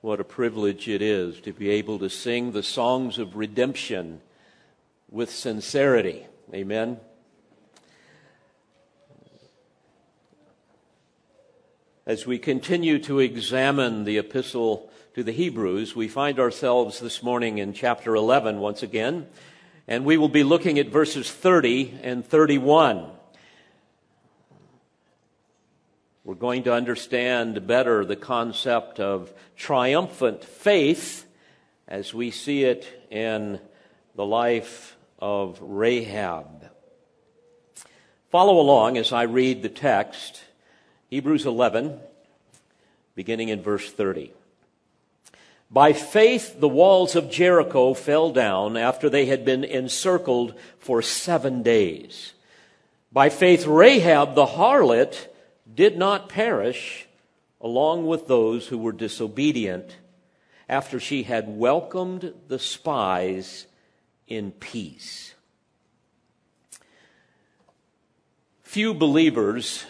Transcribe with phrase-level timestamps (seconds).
[0.00, 4.20] what a privilege it is to be able to sing the songs of redemption
[5.10, 6.26] with sincerity.
[6.54, 6.98] Amen.
[12.06, 17.58] As we continue to examine the epistle to the Hebrews, we find ourselves this morning
[17.58, 19.26] in chapter 11 once again,
[19.86, 23.19] and we will be looking at verses 30 and 31.
[26.30, 31.26] We're going to understand better the concept of triumphant faith
[31.88, 33.58] as we see it in
[34.14, 36.70] the life of Rahab.
[38.30, 40.44] Follow along as I read the text,
[41.08, 41.98] Hebrews 11,
[43.16, 44.32] beginning in verse 30.
[45.68, 51.64] By faith, the walls of Jericho fell down after they had been encircled for seven
[51.64, 52.34] days.
[53.10, 55.26] By faith, Rahab the harlot
[55.80, 57.06] did not perish
[57.58, 59.96] along with those who were disobedient
[60.68, 63.66] after she had welcomed the spies
[64.28, 65.32] in peace.
[68.62, 69.86] Few believers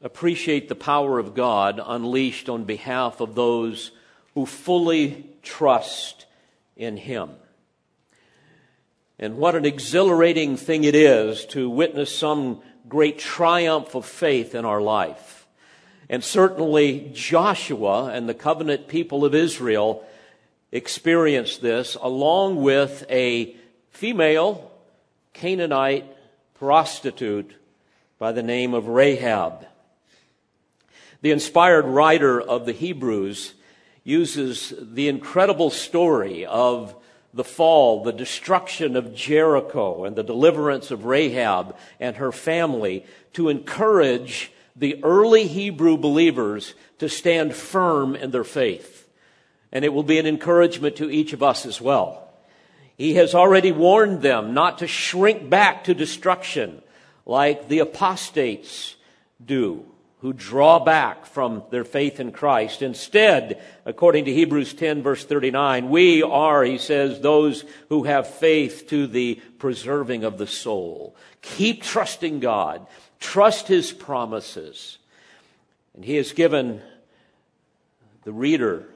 [0.00, 3.90] appreciate the power of God unleashed on behalf of those
[4.32, 6.24] who fully trust
[6.78, 7.28] in Him.
[9.18, 14.64] And what an exhilarating thing it is to witness some great triumph of faith in
[14.64, 15.46] our life.
[16.08, 20.04] And certainly Joshua and the covenant people of Israel
[20.70, 23.56] experienced this along with a
[23.90, 24.70] female
[25.32, 26.06] Canaanite
[26.54, 27.54] prostitute
[28.18, 29.66] by the name of Rahab.
[31.22, 33.54] The inspired writer of the Hebrews
[34.04, 36.94] uses the incredible story of
[37.34, 43.48] the fall, the destruction of Jericho, and the deliverance of Rahab and her family to
[43.48, 49.08] encourage the early Hebrew believers to stand firm in their faith.
[49.70, 52.28] And it will be an encouragement to each of us as well.
[52.96, 56.82] He has already warned them not to shrink back to destruction
[57.24, 58.96] like the apostates
[59.44, 59.86] do
[60.22, 62.80] who draw back from their faith in Christ.
[62.80, 68.86] Instead, according to Hebrews 10 verse 39, we are, he says, those who have faith
[68.90, 71.16] to the preserving of the soul.
[71.42, 72.86] Keep trusting God.
[73.18, 74.98] Trust his promises.
[75.92, 76.82] And he has given
[78.22, 78.86] the reader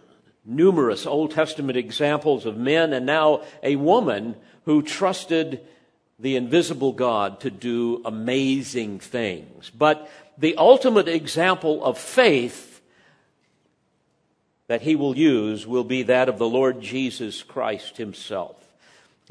[0.45, 5.61] numerous Old Testament examples of men and now a woman who trusted
[6.21, 9.71] the invisible God to do amazing things.
[9.77, 10.09] But
[10.39, 12.81] the ultimate example of faith
[14.69, 18.57] that he will use will be that of the Lord Jesus Christ himself.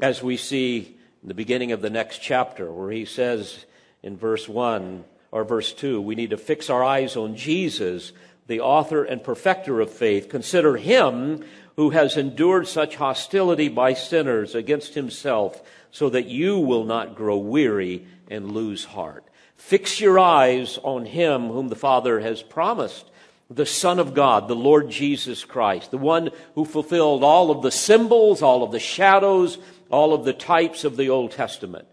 [0.00, 3.66] As we see in the beginning of the next chapter, where he says
[4.02, 8.12] in verse 1 or verse 2, we need to fix our eyes on Jesus,
[8.46, 10.28] the author and perfecter of faith.
[10.28, 11.44] Consider him
[11.76, 17.36] who has endured such hostility by sinners against himself, so that you will not grow
[17.36, 19.24] weary and lose heart.
[19.56, 23.10] Fix your eyes on him whom the Father has promised,
[23.50, 27.70] the Son of God, the Lord Jesus Christ, the one who fulfilled all of the
[27.70, 29.58] symbols, all of the shadows,
[29.90, 31.86] all of the types of the Old Testament.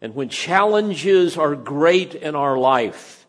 [0.00, 3.26] And when challenges are great in our life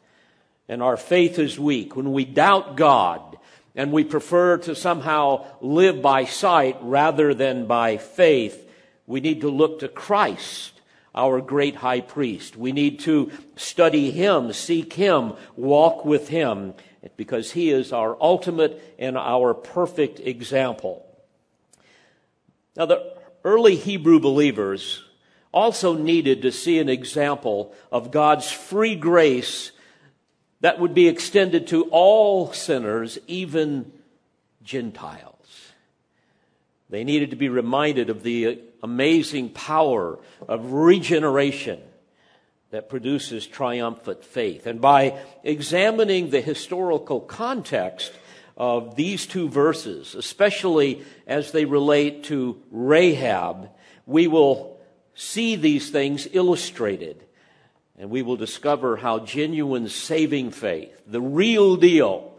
[0.69, 3.37] and our faith is weak, when we doubt God
[3.75, 8.69] and we prefer to somehow live by sight rather than by faith,
[9.05, 10.80] we need to look to Christ
[11.13, 12.55] our great high priest.
[12.55, 16.73] We need to study him, seek him, walk with him,
[17.17, 21.05] because he is our ultimate and our perfect example.
[22.75, 25.03] Now, the early Hebrew believers
[25.51, 29.71] also needed to see an example of God's free grace
[30.61, 33.91] that would be extended to all sinners, even
[34.63, 35.71] Gentiles.
[36.89, 41.79] They needed to be reminded of the amazing power of regeneration
[42.71, 44.65] that produces triumphant faith.
[44.65, 48.11] And by examining the historical context
[48.57, 53.69] of these two verses, especially as they relate to Rahab,
[54.05, 54.79] we will
[55.15, 57.23] see these things illustrated.
[57.97, 62.33] And we will discover how genuine saving faith, the real deal,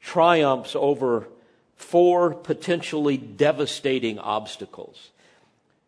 [0.00, 1.26] triumphs over
[1.74, 5.10] four potentially devastating obstacles.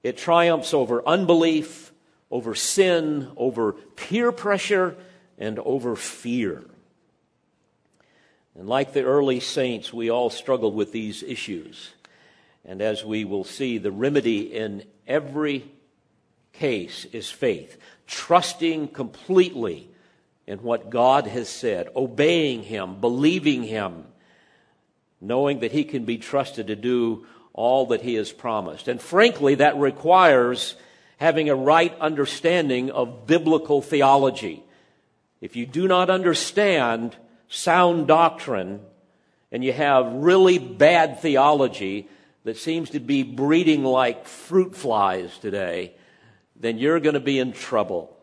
[0.06, 1.92] It triumphs over unbelief,
[2.30, 4.96] over sin, over peer pressure,
[5.36, 6.62] and over fear.
[8.54, 11.90] And like the early saints, we all struggle with these issues.
[12.64, 15.68] And as we will see, the remedy in every
[16.52, 17.76] case is faith,
[18.06, 19.88] trusting completely
[20.46, 24.04] in what God has said, obeying Him, believing Him,
[25.20, 27.26] knowing that he can be trusted to do
[27.56, 28.86] all that he has promised.
[28.86, 30.76] And frankly, that requires
[31.16, 34.62] having a right understanding of biblical theology.
[35.40, 37.16] If you do not understand
[37.48, 38.80] sound doctrine
[39.50, 42.08] and you have really bad theology
[42.44, 45.94] that seems to be breeding like fruit flies today,
[46.54, 48.15] then you're going to be in trouble.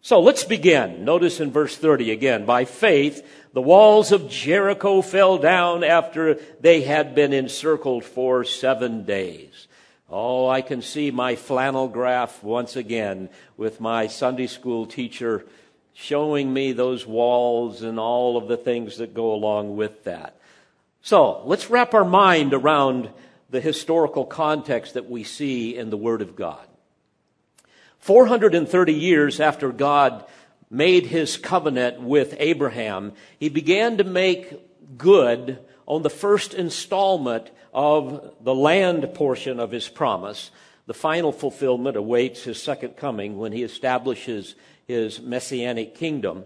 [0.00, 1.04] So let's begin.
[1.04, 6.82] Notice in verse 30 again, by faith, the walls of Jericho fell down after they
[6.82, 9.66] had been encircled for seven days.
[10.08, 15.44] Oh, I can see my flannel graph once again with my Sunday school teacher
[15.92, 20.40] showing me those walls and all of the things that go along with that.
[21.02, 23.10] So let's wrap our mind around
[23.50, 26.67] the historical context that we see in the Word of God.
[27.98, 30.24] 430 years after God
[30.70, 38.34] made his covenant with Abraham, he began to make good on the first installment of
[38.42, 40.50] the land portion of his promise.
[40.86, 44.54] The final fulfillment awaits his second coming when he establishes
[44.86, 46.44] his messianic kingdom.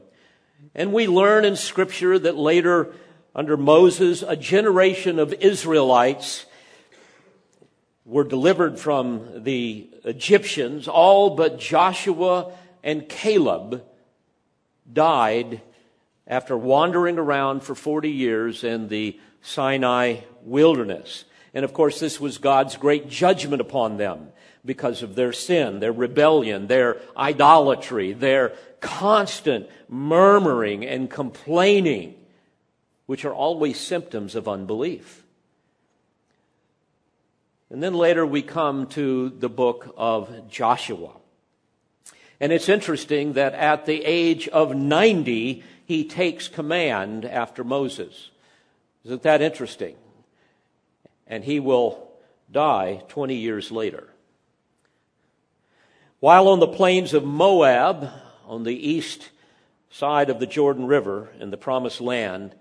[0.75, 2.93] And we learn in Scripture that later,
[3.35, 6.47] under Moses, a generation of Israelites
[8.05, 12.53] were delivered from the Egyptians, all but Joshua
[12.83, 13.85] and Caleb
[14.93, 15.61] died
[16.27, 21.25] after wandering around for 40 years in the Sinai wilderness.
[21.55, 24.29] And of course, this was God's great judgment upon them
[24.65, 32.15] because of their sin, their rebellion, their idolatry, their constant murmuring and complaining,
[33.07, 35.22] which are always symptoms of unbelief.
[37.73, 41.13] And then later we come to the book of Joshua.
[42.39, 48.31] And it's interesting that at the age of 90, he takes command after Moses.
[49.07, 49.97] Isn't that interesting?
[51.27, 52.11] And he will
[52.51, 54.07] die 20 years later.
[56.21, 58.11] While on the plains of Moab,
[58.45, 59.31] on the east
[59.89, 62.55] side of the Jordan River in the promised land,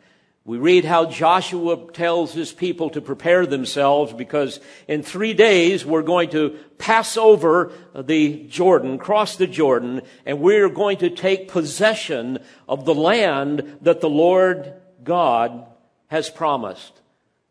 [0.43, 6.01] we read how Joshua tells his people to prepare themselves because in three days we're
[6.01, 12.39] going to pass over the Jordan, cross the Jordan, and we're going to take possession
[12.67, 14.73] of the land that the Lord
[15.03, 15.67] God
[16.07, 16.99] has promised,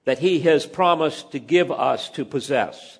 [0.04, 2.98] that he has promised to give us to possess.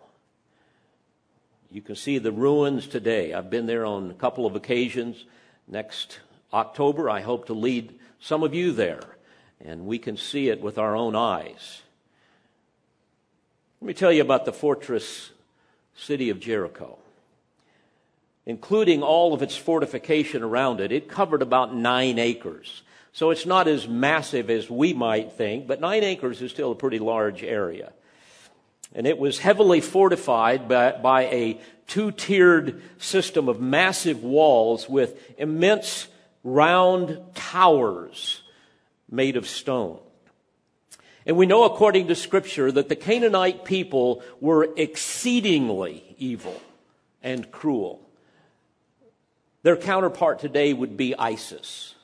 [1.71, 3.35] You can see the ruins today.
[3.35, 5.25] I've been there on a couple of occasions.
[5.67, 6.21] Next
[6.53, 9.03] October, I hope to lead some of you there,
[9.61, 11.83] and we can see it with our own eyes.
[13.81, 15.31] Let me tell you about the fortress
[15.95, 16.99] city of Jericho.
[18.47, 22.83] Including all of its fortification around it, it covered about nine acres.
[23.13, 26.77] So it's not as massive as we might think, but nine acres is still a
[26.77, 27.93] pretty large area.
[28.95, 35.21] And it was heavily fortified by, by a two tiered system of massive walls with
[35.39, 36.09] immense
[36.45, 38.43] round towers
[39.11, 39.99] made of stone.
[41.27, 46.59] And we know according to scripture that the Canaanite people were exceedingly evil
[47.23, 48.01] and cruel.
[49.63, 51.95] Their counterpart today would be ISIS.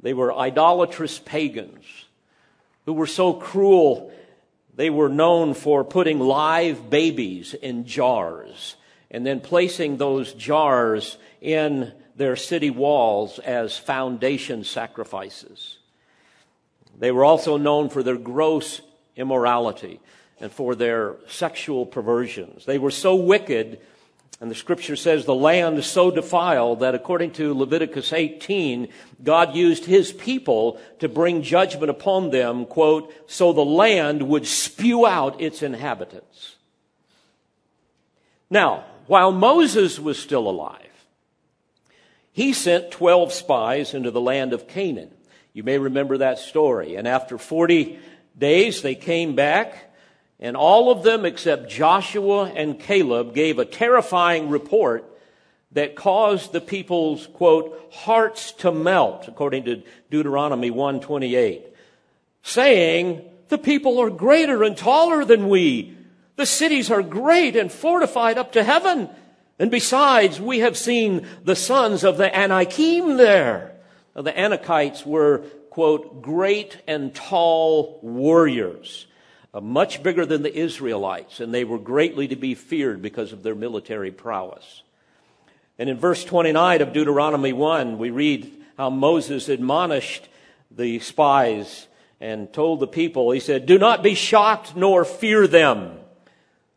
[0.00, 1.84] They were idolatrous pagans
[2.86, 4.12] who were so cruel
[4.74, 8.76] they were known for putting live babies in jars
[9.10, 15.78] and then placing those jars in their city walls as foundation sacrifices.
[16.98, 18.80] They were also known for their gross
[19.16, 20.00] immorality
[20.38, 22.64] and for their sexual perversions.
[22.64, 23.80] They were so wicked
[24.40, 28.88] and the scripture says the land is so defiled that according to Leviticus 18,
[29.22, 35.06] God used his people to bring judgment upon them, quote, so the land would spew
[35.06, 36.56] out its inhabitants.
[38.48, 40.86] Now, while Moses was still alive,
[42.32, 45.10] he sent 12 spies into the land of Canaan.
[45.52, 46.96] You may remember that story.
[46.96, 47.98] And after 40
[48.38, 49.89] days, they came back
[50.40, 55.04] and all of them except Joshua and Caleb gave a terrifying report
[55.72, 61.64] that caused the people's, quote, hearts to melt, according to Deuteronomy 128,
[62.42, 65.96] saying, the people are greater and taller than we.
[66.36, 69.10] The cities are great and fortified up to heaven.
[69.58, 73.74] And besides, we have seen the sons of the Anakim there.
[74.16, 79.06] Now, the Anakites were, quote, great and tall warriors,
[79.52, 83.42] Uh, much bigger than the Israelites, and they were greatly to be feared because of
[83.42, 84.82] their military prowess.
[85.76, 90.28] And in verse 29 of Deuteronomy 1, we read how Moses admonished
[90.70, 91.88] the spies
[92.20, 95.98] and told the people, he said, Do not be shocked nor fear them.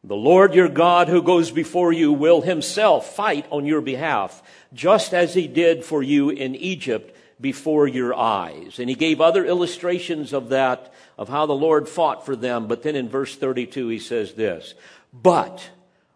[0.03, 4.41] The Lord your God who goes before you will himself fight on your behalf,
[4.73, 8.79] just as he did for you in Egypt before your eyes.
[8.79, 12.67] And he gave other illustrations of that, of how the Lord fought for them.
[12.67, 14.73] But then in verse 32, he says this,
[15.13, 15.69] But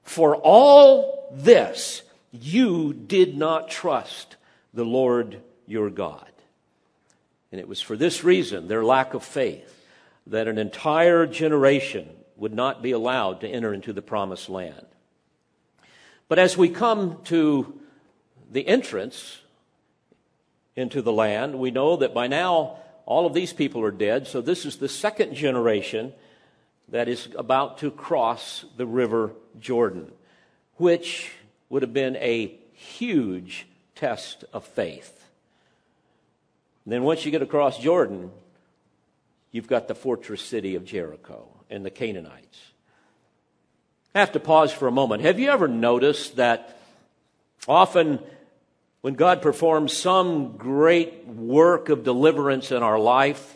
[0.04, 2.02] for all this,
[2.32, 4.36] you did not trust
[4.74, 6.32] the Lord your God.
[7.52, 9.74] And it was for this reason, their lack of faith,
[10.28, 14.86] that an entire generation would not be allowed to enter into the promised land.
[16.28, 17.80] But as we come to
[18.52, 19.40] the entrance
[20.76, 22.78] into the land, we know that by now
[23.08, 26.14] all of these people are dead, so this is the second generation
[26.90, 30.12] that is about to cross the river Jordan,
[30.76, 31.32] which
[31.70, 35.26] would have been a huge test of faith.
[36.84, 38.30] And then once you get across Jordan,
[39.52, 42.60] you've got the fortress city of Jericho and the Canaanites.
[44.14, 45.22] I have to pause for a moment.
[45.24, 46.78] Have you ever noticed that
[47.70, 48.20] often
[49.08, 53.56] when God performs some great work of deliverance in our life,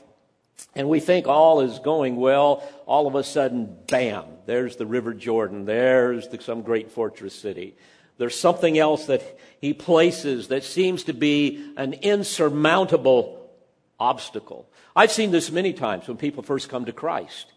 [0.76, 5.14] and we think all is going well, all of a sudden, bam, there's the River
[5.14, 7.76] Jordan, there's the, some great fortress city.
[8.18, 9.24] There's something else that
[9.60, 13.52] he places that seems to be an insurmountable
[14.00, 14.70] obstacle.
[14.96, 17.52] I've seen this many times when people first come to Christ.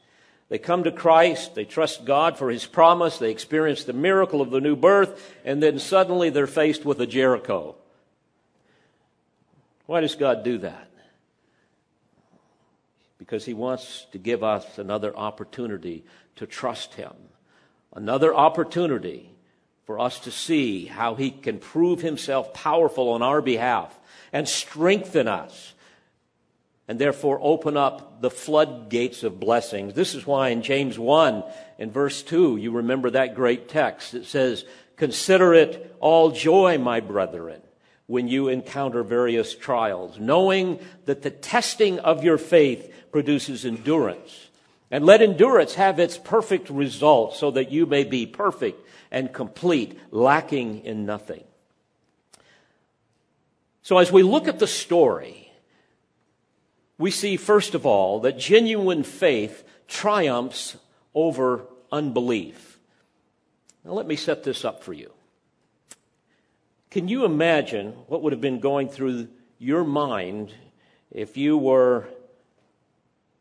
[0.49, 4.51] They come to Christ, they trust God for his promise, they experience the miracle of
[4.51, 7.77] the new birth, and then suddenly they're faced with a Jericho.
[9.87, 10.91] Why does God do that?
[13.19, 16.05] Because he wants to give us another opportunity
[16.37, 17.13] to trust him,
[17.95, 19.31] another opportunity
[19.85, 23.99] for us to see how he can prove himself powerful on our behalf
[24.33, 25.75] and strengthen us
[26.89, 29.95] and therefore open up the floodgates of blessings.
[29.95, 31.45] This is why in James 1
[31.79, 34.15] in verse 2, you remember that great text.
[34.15, 34.65] It says,
[34.97, 37.63] Consider it all joy, my brethren,
[38.07, 44.49] when you encounter various trials, knowing that the testing of your faith produces endurance.
[44.91, 49.99] And let endurance have its perfect result so that you may be perfect and complete,
[50.11, 51.43] lacking in nothing.
[53.83, 55.53] So as we look at the story,
[56.99, 60.77] we see, first of all, that genuine faith triumphs
[61.15, 62.79] over unbelief.
[63.85, 65.11] Now, let me set this up for you.
[66.95, 69.27] Can you imagine what would have been going through
[69.59, 70.55] your mind
[71.11, 72.07] if you were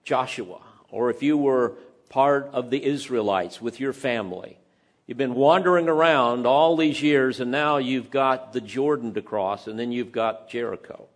[0.03, 1.73] Joshua or if you were
[2.09, 4.57] part of the Israelites with your family
[5.05, 9.67] You've been wandering around all these years, and now you've got the Jordan to cross,
[9.67, 11.07] and then you've got Jericho.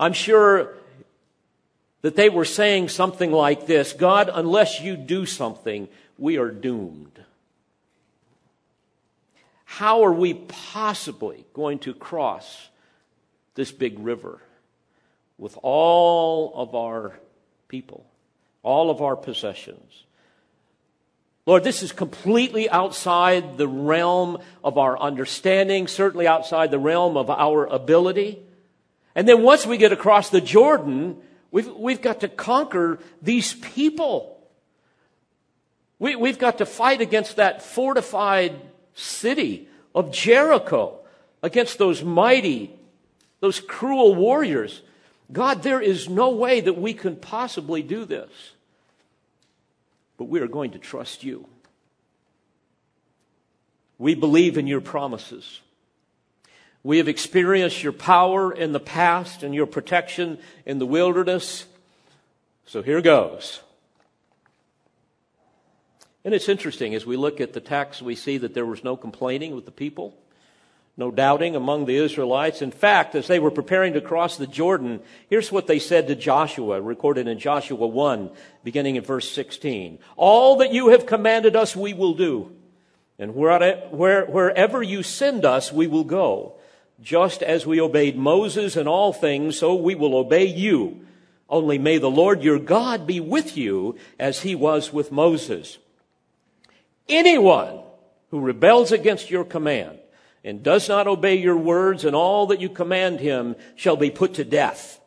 [0.00, 0.74] I'm sure
[2.00, 5.86] that they were saying something like this God, unless you do something,
[6.18, 7.20] we are doomed.
[9.78, 12.68] How are we possibly going to cross
[13.56, 14.40] this big river
[15.36, 17.18] with all of our
[17.66, 18.06] people,
[18.62, 20.04] all of our possessions?
[21.44, 27.28] Lord, this is completely outside the realm of our understanding, certainly outside the realm of
[27.28, 28.38] our ability.
[29.16, 31.16] And then once we get across the Jordan,
[31.50, 34.38] we've, we've got to conquer these people.
[35.98, 38.54] We, we've got to fight against that fortified
[38.94, 40.98] city of Jericho,
[41.42, 42.74] against those mighty,
[43.40, 44.82] those cruel warriors.
[45.30, 48.30] God, there is no way that we can possibly do this
[50.16, 51.46] but we are going to trust you.
[53.98, 55.60] We believe in your promises.
[56.82, 61.66] We have experienced your power in the past and your protection in the wilderness.
[62.66, 63.60] So here goes.
[66.24, 68.96] And it's interesting as we look at the text, we see that there was no
[68.96, 70.16] complaining with the people
[70.96, 72.62] no doubting among the Israelites.
[72.62, 76.14] In fact, as they were preparing to cross the Jordan, here's what they said to
[76.14, 78.30] Joshua, recorded in Joshua 1,
[78.62, 79.98] beginning in verse 16.
[80.16, 82.52] All that you have commanded us, we will do.
[83.18, 86.54] And wherever you send us, we will go.
[87.02, 91.04] Just as we obeyed Moses in all things, so we will obey you.
[91.48, 95.78] Only may the Lord your God be with you as he was with Moses.
[97.08, 97.80] Anyone
[98.30, 99.98] who rebels against your command
[100.42, 104.34] and does not obey your words and all that you command him shall be put
[104.34, 105.00] to death.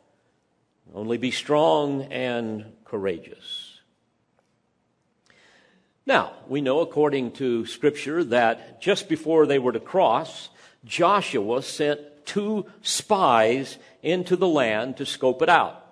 [0.93, 3.81] Only be strong and courageous.
[6.05, 10.49] Now, we know according to Scripture that just before they were to cross,
[10.85, 15.83] Joshua sent two spies into the land to scope it out.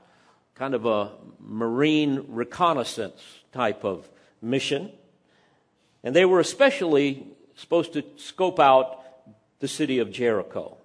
[0.55, 3.21] Kind of a marine reconnaissance
[3.51, 4.07] type of
[4.41, 4.91] mission.
[6.05, 9.01] And they were especially supposed to scope out
[9.59, 10.77] the city of Jericho.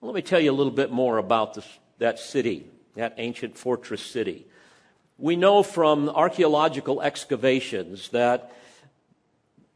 [0.00, 3.58] Well, let me tell you a little bit more about this, that city, that ancient
[3.58, 4.46] fortress city.
[5.18, 8.50] We know from archaeological excavations that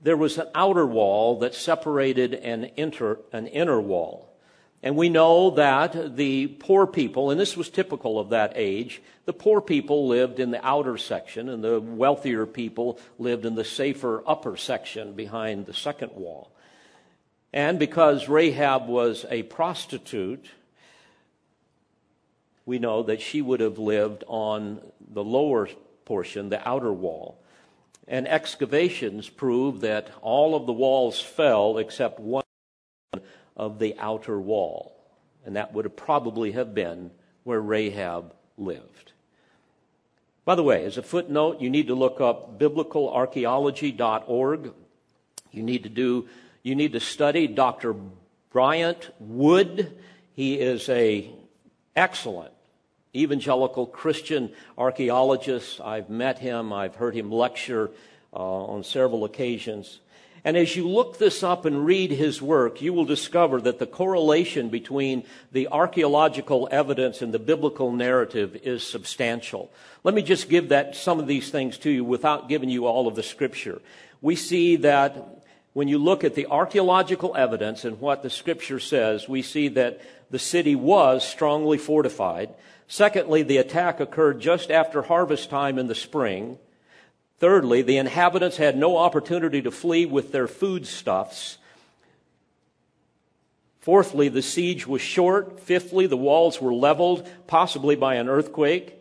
[0.00, 4.25] there was an outer wall that separated an, inter, an inner wall.
[4.86, 9.32] And we know that the poor people, and this was typical of that age, the
[9.32, 14.22] poor people lived in the outer section, and the wealthier people lived in the safer
[14.28, 16.52] upper section behind the second wall.
[17.52, 20.46] And because Rahab was a prostitute,
[22.64, 25.68] we know that she would have lived on the lower
[26.04, 27.42] portion, the outer wall.
[28.06, 32.44] And excavations prove that all of the walls fell except one
[33.56, 34.92] of the outer wall.
[35.44, 37.10] And that would have probably have been
[37.44, 39.12] where Rahab lived.
[40.44, 44.72] By the way, as a footnote, you need to look up biblicalarchaeology.org.
[45.50, 46.28] You need to do
[46.62, 47.94] you need to study Dr.
[48.50, 49.96] Bryant Wood.
[50.34, 51.30] He is a
[51.94, 52.52] excellent
[53.14, 55.80] evangelical Christian archaeologist.
[55.80, 56.72] I've met him.
[56.72, 57.90] I've heard him lecture
[58.32, 60.00] uh, on several occasions.
[60.46, 63.86] And as you look this up and read his work, you will discover that the
[63.86, 69.72] correlation between the archaeological evidence and the biblical narrative is substantial.
[70.04, 73.08] Let me just give that some of these things to you without giving you all
[73.08, 73.82] of the scripture.
[74.22, 79.28] We see that when you look at the archaeological evidence and what the scripture says,
[79.28, 82.50] we see that the city was strongly fortified.
[82.86, 86.60] Secondly, the attack occurred just after harvest time in the spring.
[87.38, 91.58] Thirdly, the inhabitants had no opportunity to flee with their foodstuffs.
[93.80, 95.60] Fourthly, the siege was short.
[95.60, 98.94] Fifthly, the walls were leveled, possibly by an earthquake.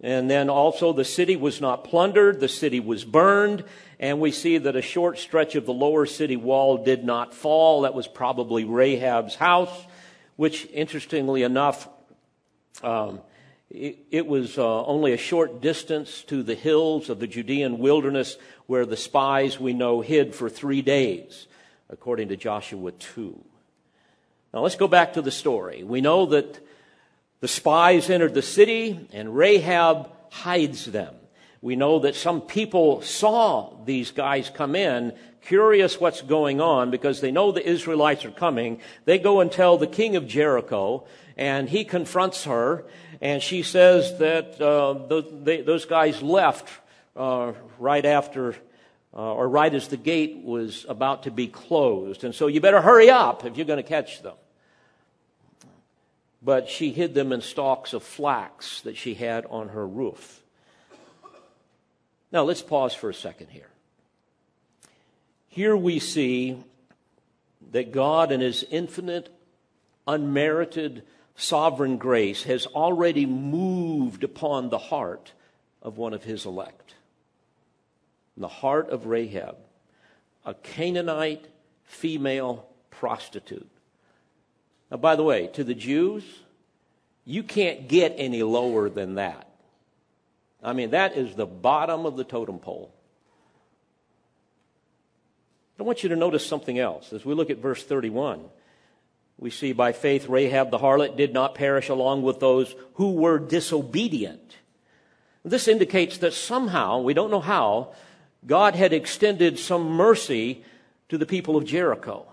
[0.00, 3.64] And then also the city was not plundered, the city was burned,
[4.00, 7.82] and we see that a short stretch of the lower city wall did not fall.
[7.82, 9.86] That was probably Rahab's house,
[10.34, 11.88] which, interestingly enough,
[12.82, 13.20] um,
[13.74, 18.84] it, was uh, only a short distance to the hills of the Judean wilderness where
[18.84, 21.46] the spies we know hid for three days,
[21.88, 23.42] according to Joshua 2.
[24.52, 25.82] Now let's go back to the story.
[25.82, 26.64] We know that
[27.40, 31.14] the spies entered the city and Rahab hides them.
[31.62, 37.20] We know that some people saw these guys come in, curious what's going on because
[37.20, 38.80] they know the Israelites are coming.
[39.06, 41.06] They go and tell the king of Jericho,
[41.36, 42.84] and he confronts her,
[43.22, 46.68] and she says that uh, those, they, those, guys left
[47.14, 48.56] uh, right after,
[49.14, 52.24] uh, or right as the gate was about to be closed.
[52.24, 54.34] And so you better hurry up if you're going to catch them.
[56.42, 60.42] But she hid them in stalks of flax that she had on her roof.
[62.32, 63.68] Now let's pause for a second here.
[65.46, 66.56] Here we see
[67.70, 69.28] that God, in His infinite,
[70.08, 71.04] unmerited
[71.34, 75.32] sovereign grace has already moved upon the heart
[75.80, 76.94] of one of his elect.
[78.36, 79.56] The heart of Rahab,
[80.44, 81.46] a Canaanite
[81.84, 83.68] female prostitute.
[84.90, 86.24] Now, by the way, to the Jews,
[87.24, 89.48] you can't get any lower than that.
[90.62, 92.94] I mean, that is the bottom of the totem pole.
[95.78, 98.44] I want you to notice something else as we look at verse 31.
[99.42, 103.40] We see by faith Rahab the harlot did not perish along with those who were
[103.40, 104.54] disobedient.
[105.44, 107.92] This indicates that somehow, we don't know how,
[108.46, 110.62] God had extended some mercy
[111.08, 112.24] to the people of Jericho.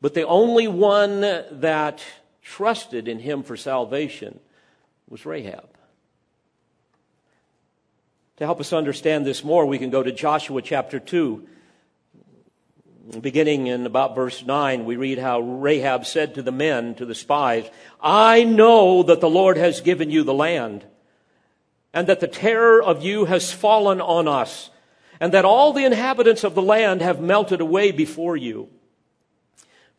[0.00, 2.00] But the only one that
[2.42, 4.38] trusted in him for salvation
[5.08, 5.68] was Rahab.
[8.36, 11.44] To help us understand this more, we can go to Joshua chapter 2
[13.20, 17.14] beginning in about verse 9, we read how Rahab said to the men, to the
[17.14, 17.68] spies,
[18.00, 20.84] I know that the Lord has given you the land,
[21.92, 24.70] and that the terror of you has fallen on us,
[25.20, 28.68] and that all the inhabitants of the land have melted away before you.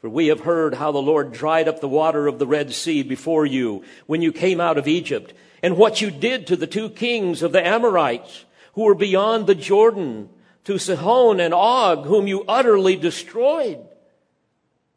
[0.02, 3.04] For we have heard how the Lord dried up the water of the Red Sea
[3.04, 6.90] before you when you came out of Egypt, and what you did to the two
[6.90, 10.30] kings of the Amorites who were beyond the Jordan,
[10.68, 13.80] to Sihon and Og, whom you utterly destroyed.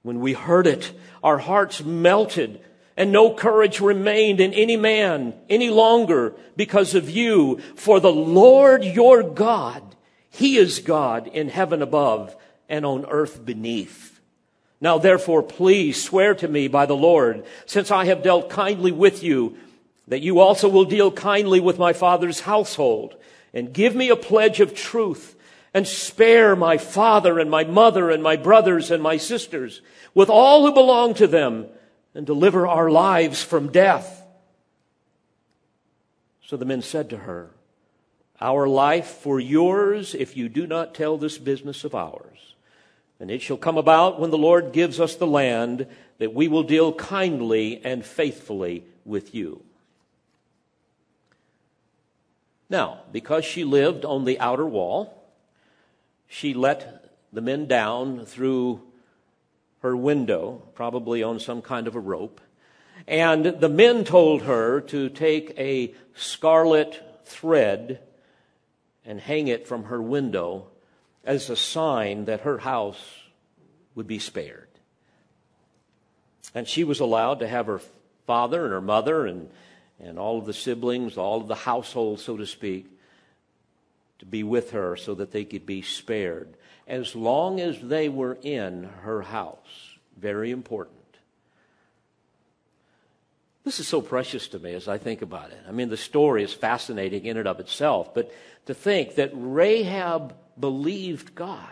[0.02, 2.60] When we heard it, our hearts melted
[2.96, 7.60] and no courage remained in any man any longer because of you.
[7.76, 9.94] For the Lord your God,
[10.28, 12.34] He is God in heaven above
[12.68, 14.20] and on earth beneath.
[14.80, 19.22] Now therefore, please swear to me by the Lord, since I have dealt kindly with
[19.22, 19.56] you,
[20.08, 23.14] that you also will deal kindly with my father's household,
[23.54, 25.36] and give me a pledge of truth,
[25.72, 29.82] and spare my father and my mother and my brothers and my sisters,
[30.14, 31.66] with all who belong to them,
[32.14, 34.26] and deliver our lives from death.
[36.44, 37.50] So the men said to her,
[38.40, 42.54] Our life for yours if you do not tell this business of ours.
[43.20, 45.86] And it shall come about when the Lord gives us the land
[46.18, 49.62] that we will deal kindly and faithfully with you.
[52.68, 55.19] Now, because she lived on the outer wall,
[56.32, 58.80] she let the men down through
[59.80, 62.40] her window, probably on some kind of a rope.
[63.08, 67.98] And the men told her to take a scarlet thread
[69.04, 70.68] and hang it from her window
[71.24, 73.02] as a sign that her house
[73.96, 74.68] would be spared.
[76.54, 77.80] And she was allowed to have her
[78.28, 79.50] father and her mother and,
[79.98, 82.86] and all of the siblings, all of the household, so to speak,
[84.20, 86.54] to be with her so that they could be spared
[86.86, 89.98] as long as they were in her house.
[90.16, 90.96] Very important.
[93.64, 95.60] This is so precious to me as I think about it.
[95.68, 98.32] I mean, the story is fascinating in and of itself, but
[98.66, 101.68] to think that Rahab believed God.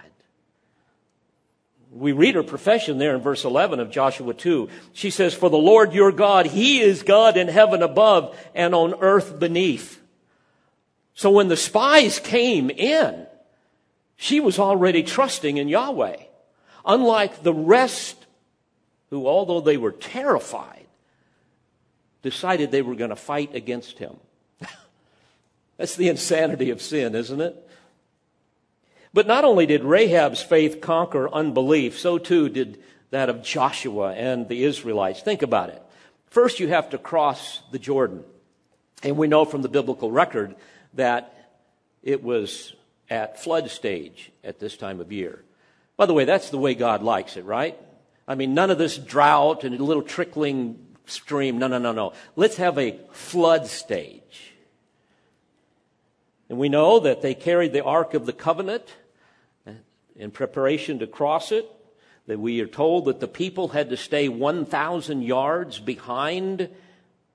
[1.91, 4.69] We read her profession there in verse 11 of Joshua 2.
[4.93, 8.95] She says, For the Lord your God, He is God in heaven above and on
[9.01, 9.99] earth beneath.
[11.19, 13.27] So when the spies came in,
[14.15, 16.15] she was already trusting in Yahweh.
[16.87, 18.25] Unlike the rest
[19.11, 20.87] who, although they were terrified,
[22.23, 24.17] decided they were going to fight against him.
[25.77, 27.69] That's the insanity of sin, isn't it?
[29.13, 34.47] But not only did Rahab's faith conquer unbelief, so too did that of Joshua and
[34.47, 35.21] the Israelites.
[35.21, 35.83] Think about it.
[36.27, 38.23] First, you have to cross the Jordan.
[39.03, 40.55] And we know from the biblical record
[40.99, 41.51] that
[42.03, 42.75] it was
[43.09, 45.43] at flood stage at this time of year.
[45.97, 47.79] By the way, that's the way God likes it, right?
[48.27, 51.59] I mean, none of this drought and a little trickling stream.
[51.59, 52.13] No, no, no, no.
[52.37, 54.53] Let's have a flood stage.
[56.49, 58.95] And we know that they carried the Ark of the Covenant
[60.17, 61.71] in preparation to cross it.
[62.27, 66.69] That we are told that the people had to stay 1,000 yards behind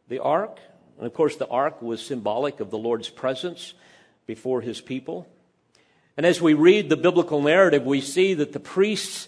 [0.07, 0.59] the Ark.
[0.97, 3.73] And of course, the Ark was symbolic of the Lord's presence
[4.25, 5.27] before his people.
[6.15, 9.27] And as we read the biblical narrative, we see that the priests,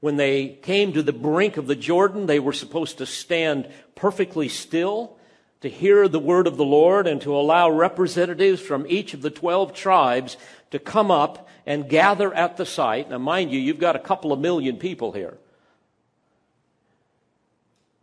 [0.00, 4.48] when they came to the brink of the Jordan, they were supposed to stand perfectly
[4.48, 5.18] still
[5.60, 9.30] to hear the word of the Lord and to allow representatives from each of the
[9.30, 10.36] 12 tribes
[10.70, 13.10] to come up and gather at the site.
[13.10, 15.36] Now, mind you, you've got a couple of million people here.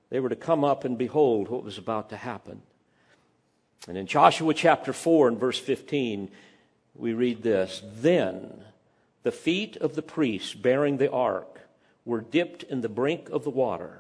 [0.10, 2.62] They were to come up and behold what was about to happen.
[3.88, 6.30] And in Joshua chapter 4 and verse 15,
[6.96, 8.64] we read this Then
[9.24, 11.68] the feet of the priests bearing the ark
[12.04, 14.00] were dipped in the brink of the water.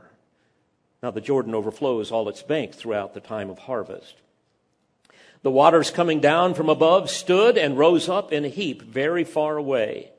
[1.03, 4.15] Now, the Jordan overflows all its banks throughout the time of harvest.
[5.43, 9.57] The waters coming down from above stood and rose up in a heap very far
[9.57, 10.11] away.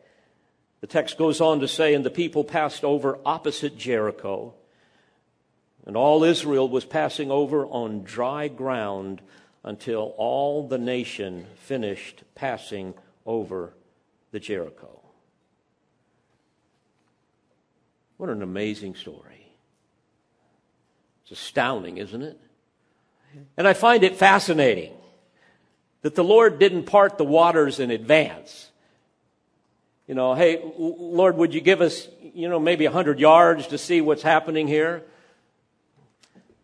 [0.80, 4.54] The text goes on to say, And the people passed over opposite Jericho.
[5.84, 9.20] And all Israel was passing over on dry ground
[9.66, 12.94] until all the nation finished passing
[13.26, 13.74] over
[14.30, 15.00] the Jericho.
[18.16, 19.48] What an amazing story.
[21.22, 22.40] It's astounding, isn't it?
[23.56, 24.94] And I find it fascinating
[26.02, 28.70] that the Lord didn't part the waters in advance.
[30.06, 34.00] You know, hey, Lord, would you give us, you know, maybe 100 yards to see
[34.00, 35.02] what's happening here?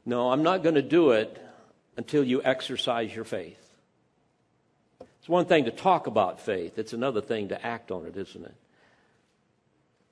[0.06, 1.42] No, I'm not going to do it
[1.96, 3.58] until you exercise your faith.
[5.20, 8.44] It's one thing to talk about faith, it's another thing to act on it, isn't
[8.44, 8.54] it?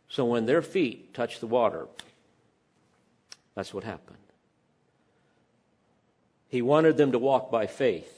[0.08, 1.86] So when their feet touched the water,
[3.54, 4.18] that's what happened.
[6.48, 8.12] He wanted them to walk by faith,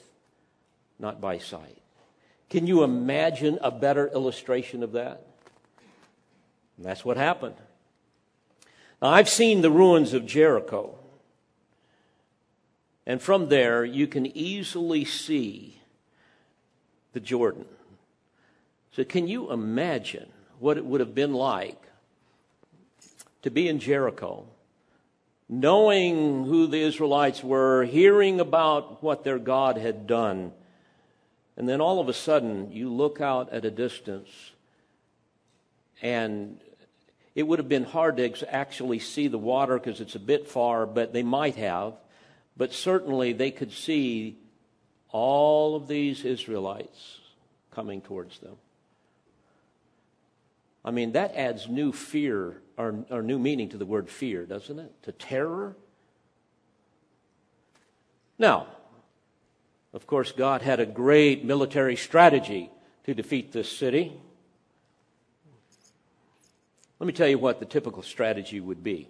[0.99, 1.79] not by sight.
[2.49, 5.27] Can you imagine a better illustration of that?
[6.77, 7.57] And that's what happened.
[9.01, 10.99] Now, I've seen the ruins of Jericho.
[13.07, 15.81] And from there, you can easily see
[17.13, 17.67] the Jordan.
[18.93, 21.83] So, can you imagine what it would have been like
[23.43, 24.47] to be in Jericho,
[25.49, 30.53] knowing who the Israelites were, hearing about what their God had done,
[31.57, 34.29] and then all of a sudden you look out at a distance
[36.01, 36.61] and
[37.35, 40.85] it would have been hard to actually see the water because it's a bit far,
[40.85, 41.95] but they might have.
[42.57, 44.39] But certainly they could see
[45.11, 47.19] all of these Israelites
[47.71, 48.57] coming towards them.
[50.85, 54.79] I mean, that adds new fear or, or new meaning to the word fear, doesn't
[54.79, 54.93] it?
[55.05, 55.77] To terror.
[58.39, 58.67] Now,
[59.93, 62.71] of course, God had a great military strategy
[63.05, 64.13] to defeat this city.
[66.99, 69.09] Let me tell you what the typical strategy would be.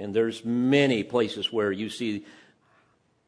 [0.00, 2.24] And there's many places where you see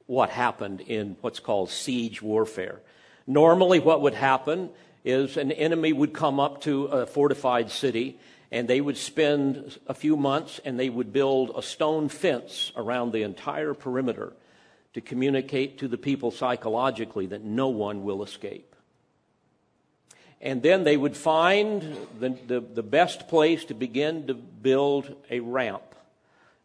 [0.07, 2.81] what happened in what's called siege warfare.
[3.27, 4.71] Normally, what would happen
[5.05, 8.19] is an enemy would come up to a fortified city
[8.51, 13.13] and they would spend a few months and they would build a stone fence around
[13.13, 14.33] the entire perimeter
[14.95, 18.75] to communicate to the people psychologically that no one will escape.
[20.41, 25.41] And then they would find the, the, the best place to begin to build a
[25.41, 25.92] ramp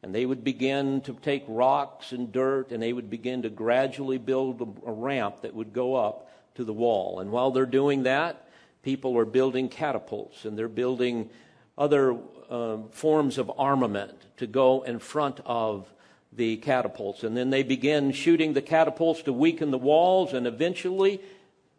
[0.03, 4.17] and they would begin to take rocks and dirt and they would begin to gradually
[4.17, 7.19] build a, ramp that would go up to the wall.
[7.19, 8.47] And while they're doing that,
[8.83, 11.29] people are building catapults and they're building
[11.77, 12.17] other
[12.49, 15.91] uh, forms of armament to go in front of
[16.31, 17.23] the catapults.
[17.23, 21.21] And then they begin shooting the catapults to weaken the walls, and eventually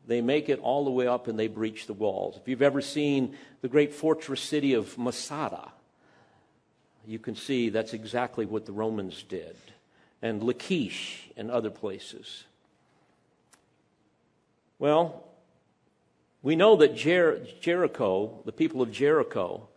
[0.06, 2.38] they make it all the way up and they breach the walls.
[2.40, 5.72] If you've ever seen the great fortress city of Masada,
[7.08, 9.56] you can see that's exactly what the Romans did,
[10.20, 12.44] and Lachish and other places.
[14.78, 15.24] Well,
[16.42, 19.68] we know that Jer- Jericho, the people of Jericho,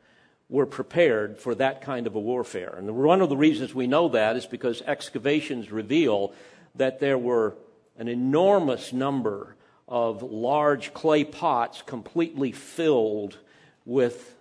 [0.50, 2.76] were prepared for that kind of a warfare.
[2.78, 6.34] And one of the reasons we know that is because excavations reveal
[6.76, 7.56] that there were
[7.98, 9.56] an enormous number
[9.88, 13.38] of large clay pots completely filled
[13.86, 14.36] with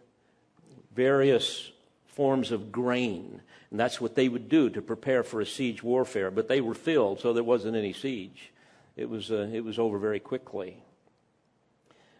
[0.92, 1.70] various
[2.14, 3.40] forms of grain.
[3.70, 6.30] And that's what they would do to prepare for a siege warfare.
[6.30, 8.52] But they were filled, so there wasn't any siege.
[8.96, 10.76] It was, uh, it was over very quickly.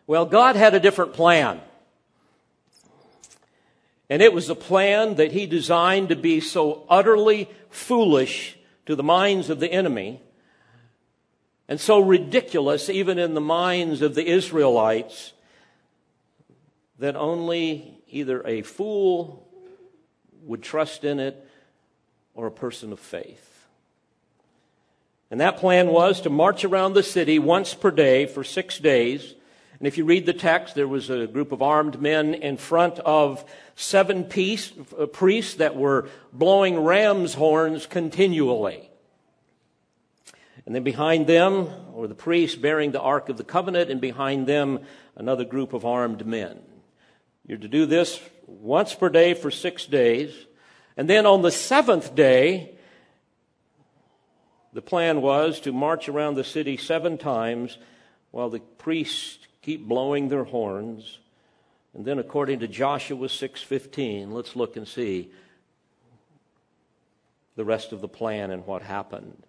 [0.07, 1.61] Well, God had a different plan.
[4.09, 9.03] And it was a plan that He designed to be so utterly foolish to the
[9.03, 10.21] minds of the enemy
[11.69, 15.33] and so ridiculous even in the minds of the Israelites
[16.99, 19.47] that only either a fool
[20.45, 21.47] would trust in it
[22.35, 23.67] or a person of faith.
[25.31, 29.35] And that plan was to march around the city once per day for six days.
[29.79, 32.99] And if you read the text, there was a group of armed men in front
[33.01, 33.45] of
[33.77, 38.91] seven piece, uh, priests that were blowing ram's horns continually.
[40.67, 44.47] And then behind them were the priests bearing the Ark of the Covenant, and behind
[44.47, 44.81] them
[45.17, 46.61] another group of armed men.
[47.47, 50.33] You're to do this once per day for six days.
[50.97, 52.75] And then on the seventh day,
[54.73, 57.79] the plan was to march around the city seven times
[58.31, 61.19] while the priests keep blowing their horns.
[61.95, 65.33] And then according to Joshua 6:15, let's look and see
[67.57, 69.43] the rest of the plan and what happened.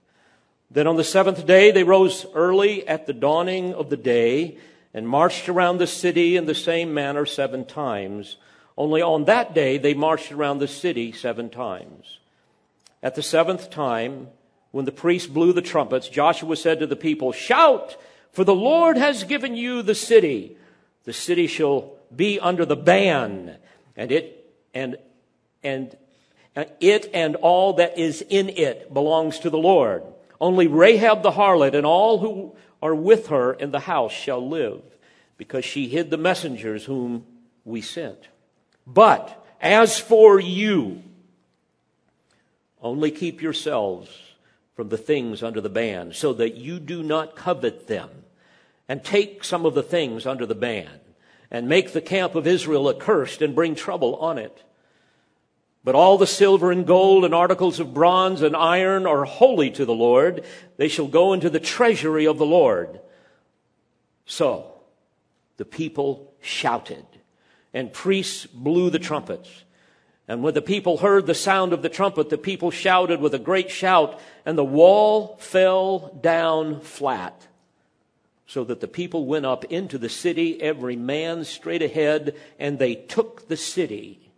[0.69, 4.57] Then on the seventh day they rose early at the dawning of the day
[4.93, 8.37] and marched around the city in the same manner seven times.
[8.77, 12.19] Only on that day they marched around the city seven times.
[13.03, 14.27] At the seventh time,
[14.71, 17.97] when the priests blew the trumpets, Joshua said to the people, Shout,
[18.31, 20.57] for the Lord has given you the city.
[21.03, 23.57] The city shall be under the ban,
[23.97, 24.97] and it and
[25.63, 25.95] and
[26.55, 30.03] uh, it and all that is in it belongs to the Lord.
[30.39, 34.81] Only Rahab the harlot and all who are with her in the house shall live,
[35.38, 37.25] because she hid the messengers whom
[37.65, 38.27] we sent.
[38.93, 41.04] But as for you,
[42.82, 44.10] only keep yourselves
[44.75, 48.10] from the things under the ban, so that you do not covet them,
[48.89, 50.89] and take some of the things under the ban,
[51.51, 54.63] and make the camp of Israel accursed, and bring trouble on it.
[55.84, 59.86] But all the silver and gold and articles of bronze and iron are holy to
[59.86, 60.43] the Lord.
[60.77, 62.99] They shall go into the treasury of the Lord.
[64.25, 64.73] So
[65.58, 67.06] the people shouted,
[67.73, 69.63] and priests blew the trumpets.
[70.27, 73.39] And when the people heard the sound of the trumpet, the people shouted with a
[73.39, 77.47] great shout, and the wall fell down flat,
[78.45, 82.95] so that the people went up into the city, every man straight ahead, and they
[82.95, 84.31] took the city.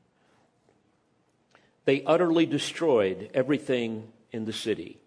[1.86, 5.00] They utterly destroyed everything in the city,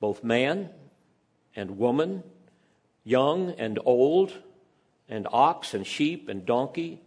[0.00, 0.70] both man
[1.56, 2.22] and woman,
[3.04, 4.32] young and old,
[5.08, 7.00] and ox and sheep and donkey,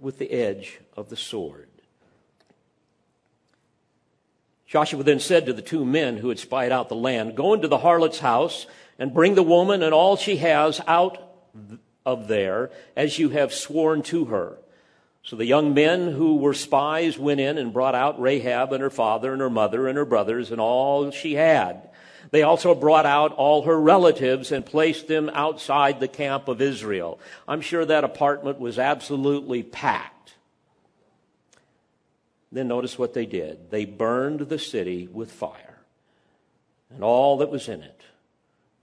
[0.00, 1.68] with the edge of the sword.
[4.66, 7.68] Joshua then said to the two men who had spied out the land, Go into
[7.68, 8.66] the harlot's house
[8.98, 11.18] and bring the woman and all she has out
[12.06, 14.58] of there, as you have sworn to her.
[15.22, 18.90] So the young men who were spies went in and brought out Rahab and her
[18.90, 21.89] father and her mother and her brothers and all she had.
[22.30, 27.18] They also brought out all her relatives and placed them outside the camp of Israel.
[27.48, 30.34] I'm sure that apartment was absolutely packed.
[32.52, 33.70] Then notice what they did.
[33.70, 35.70] They burned the city with fire
[36.90, 38.02] and all that was in it.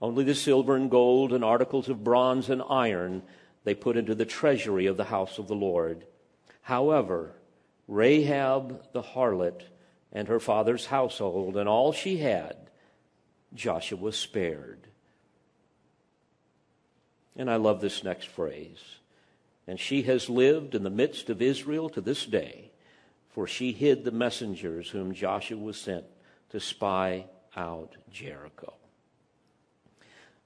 [0.00, 3.22] Only the silver and gold and articles of bronze and iron
[3.64, 6.04] they put into the treasury of the house of the Lord.
[6.62, 7.34] However,
[7.86, 9.62] Rahab the harlot
[10.12, 12.67] and her father's household and all she had,
[13.54, 14.86] Joshua spared.
[17.36, 18.80] And I love this next phrase.
[19.66, 22.68] And she has lived in the midst of Israel to this day
[23.38, 26.04] for she hid the messengers whom Joshua was sent
[26.50, 28.74] to spy out Jericho.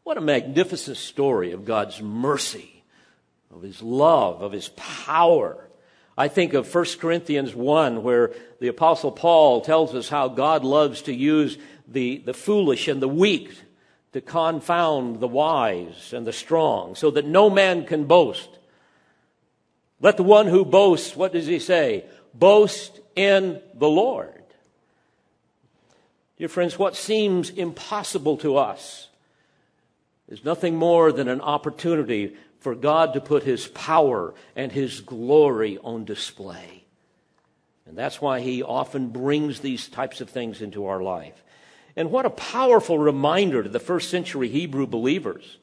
[0.02, 2.84] What a magnificent story of God's mercy,
[3.50, 5.70] of his love, of his power.
[6.18, 11.00] I think of 1 Corinthians 1, where the Apostle Paul tells us how God loves
[11.04, 11.56] to use
[11.92, 13.54] the, the foolish and the weak
[14.12, 18.48] to confound the wise and the strong, so that no man can boast.
[20.00, 22.04] Let the one who boasts, what does he say?
[22.34, 24.42] boast in the Lord.
[26.38, 29.08] Dear friends, what seems impossible to us
[30.28, 35.78] is nothing more than an opportunity for God to put His power and His glory
[35.82, 36.84] on display.
[37.86, 41.41] And that's why He often brings these types of things into our life.
[41.96, 45.58] And what a powerful reminder to the first century Hebrew believers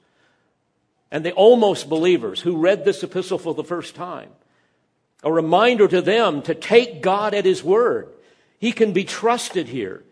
[1.11, 4.29] and the almost believers who read this epistle for the first time
[5.23, 8.07] a reminder to them to take God at His word.
[8.57, 10.03] He can be trusted here.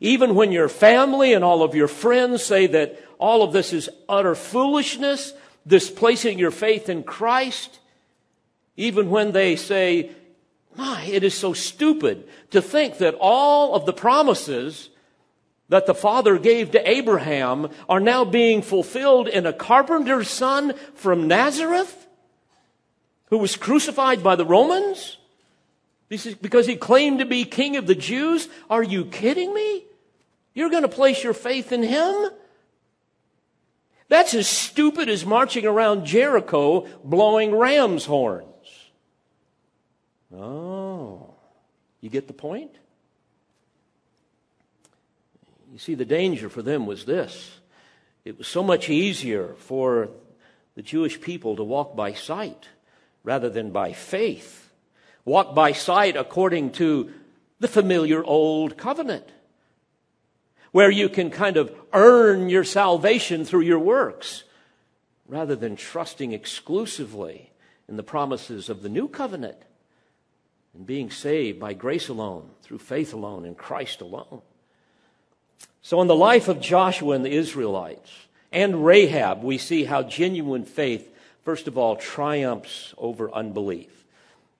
[0.00, 3.88] Even when your family and all of your friends say that all of this is
[4.08, 5.32] utter foolishness,
[5.66, 7.80] displacing your faith in Christ,
[8.76, 10.10] even when they say,
[10.76, 14.90] my, it is so stupid to think that all of the promises
[15.68, 21.26] that the Father gave to Abraham are now being fulfilled in a carpenter's son from
[21.26, 22.04] Nazareth?
[23.34, 25.18] who was crucified by the Romans?
[26.08, 28.48] Because he claimed to be king of the Jews?
[28.70, 29.84] Are you kidding me?
[30.54, 32.30] You're going to place your faith in him?
[34.08, 38.46] That's as stupid as marching around Jericho blowing ram's horns.
[40.32, 41.34] Oh,
[42.00, 42.70] you get the point?
[45.74, 47.58] You see, the danger for them was this
[48.24, 50.08] it was so much easier for
[50.76, 52.68] the Jewish people to walk by sight
[53.24, 54.70] rather than by faith.
[55.24, 57.12] Walk by sight according to
[57.58, 59.28] the familiar old covenant,
[60.70, 64.44] where you can kind of earn your salvation through your works,
[65.26, 67.50] rather than trusting exclusively
[67.88, 69.58] in the promises of the new covenant
[70.72, 74.42] and being saved by grace alone, through faith alone, in Christ alone.
[75.82, 78.10] So, in the life of Joshua and the Israelites
[78.52, 81.10] and Rahab, we see how genuine faith
[81.44, 84.04] first of all, triumphs over unbelief.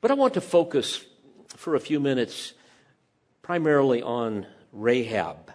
[0.01, 1.05] But I want to focus
[1.57, 2.53] for a few minutes
[3.43, 5.53] primarily on Rahab.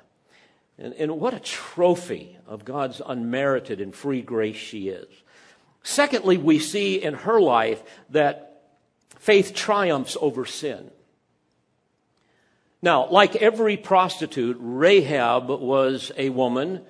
[0.77, 5.07] And, and, what a trophy of God's unmerited and free grace she is.
[5.83, 8.63] Secondly, we see in her life that
[9.17, 10.89] faith triumphs over sin.
[12.81, 16.81] Now, like every prostitute, Rahab was a woman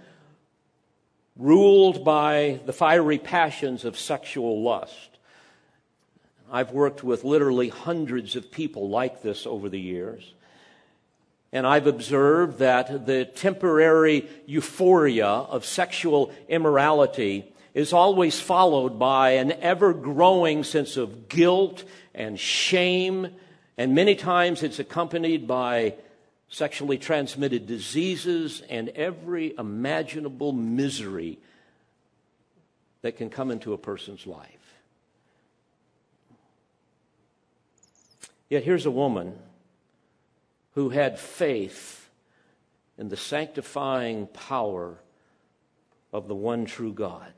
[1.36, 5.10] ruled by the fiery passions of sexual lust.
[6.52, 10.34] I've worked with literally hundreds of people like this over the years.
[11.52, 19.54] And I've observed that the temporary euphoria of sexual immorality is always followed by an
[19.54, 21.84] ever growing sense of guilt
[22.14, 23.30] and shame.
[23.80, 25.94] And many times it's accompanied by
[26.50, 31.40] sexually transmitted diseases, and every imaginable misery
[33.04, 34.74] that can come into a person's life.
[38.50, 39.40] Yet here's a woman
[40.74, 42.10] who had faith
[42.98, 44.98] in the sanctifying power
[46.12, 47.32] of the one true God.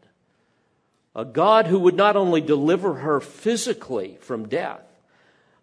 [1.15, 4.81] A God who would not only deliver her physically from death,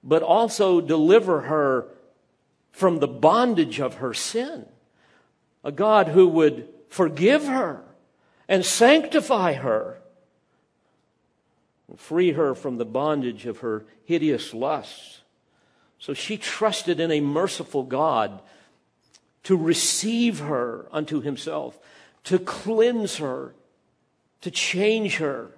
[0.02, 1.88] but also deliver her
[2.72, 4.66] from the bondage of her sin.
[5.64, 7.82] A God who would forgive her
[8.48, 9.98] and sanctify her
[11.88, 15.20] and free her from the bondage of her hideous lusts.
[15.98, 18.40] So she trusted in a merciful God
[19.42, 21.78] to receive her unto himself,
[22.24, 23.54] to cleanse her,
[24.42, 25.50] to change her.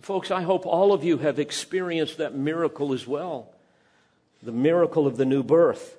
[0.00, 3.52] Folks, I hope all of you have experienced that miracle as well
[4.42, 5.96] the miracle of the new birth.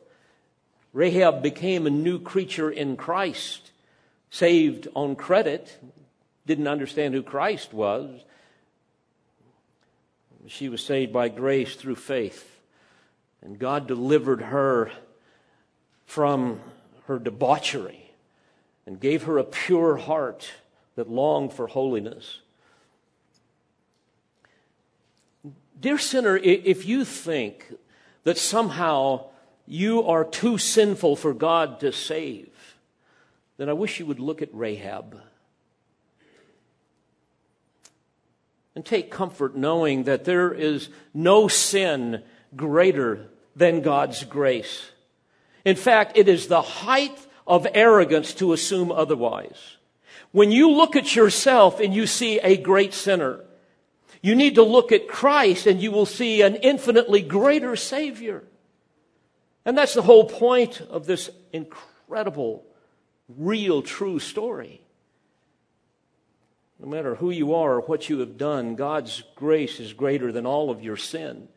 [0.93, 3.71] Rahab became a new creature in Christ,
[4.31, 5.77] saved on credit,
[6.45, 8.21] didn't understand who Christ was.
[10.47, 12.59] She was saved by grace through faith.
[13.41, 14.91] And God delivered her
[16.05, 16.59] from
[17.05, 18.11] her debauchery
[18.85, 20.49] and gave her a pure heart
[20.95, 22.39] that longed for holiness.
[25.79, 27.73] Dear sinner, if you think
[28.23, 29.25] that somehow
[29.65, 32.49] you are too sinful for God to save,
[33.57, 35.21] then I wish you would look at Rahab.
[38.75, 42.23] And take comfort knowing that there is no sin
[42.55, 44.91] greater than God's grace.
[45.65, 49.77] In fact, it is the height of arrogance to assume otherwise.
[50.31, 53.41] When you look at yourself and you see a great sinner,
[54.21, 58.43] you need to look at Christ and you will see an infinitely greater Savior.
[59.65, 62.65] And that's the whole point of this incredible,
[63.29, 64.81] real, true story.
[66.79, 70.45] No matter who you are or what you have done, God's grace is greater than
[70.45, 71.49] all of your sin.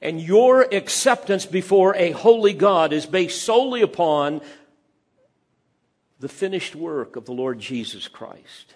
[0.00, 4.40] And your acceptance before a holy God is based solely upon
[6.20, 8.74] the finished work of the Lord Jesus Christ.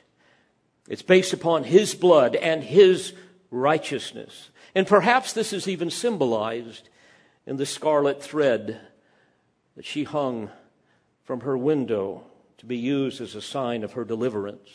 [0.88, 3.12] It's based upon His blood and His
[3.50, 4.50] righteousness.
[4.74, 6.88] And perhaps this is even symbolized
[7.46, 8.80] in the scarlet thread
[9.76, 10.50] that she hung
[11.24, 12.24] from her window
[12.58, 14.70] to be used as a sign of her deliverance.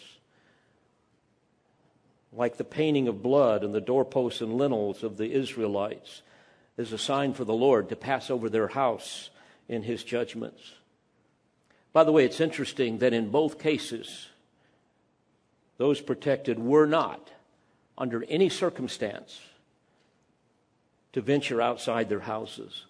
[2.33, 6.21] Like the painting of blood in the doorposts and lintels of the Israelites
[6.77, 9.29] is a sign for the Lord to pass over their house
[9.67, 10.73] in his judgments.
[11.93, 14.27] By the way, it's interesting that in both cases,
[15.77, 17.29] those protected were not,
[17.97, 19.39] under any circumstance,
[21.13, 22.85] to venture outside their houses.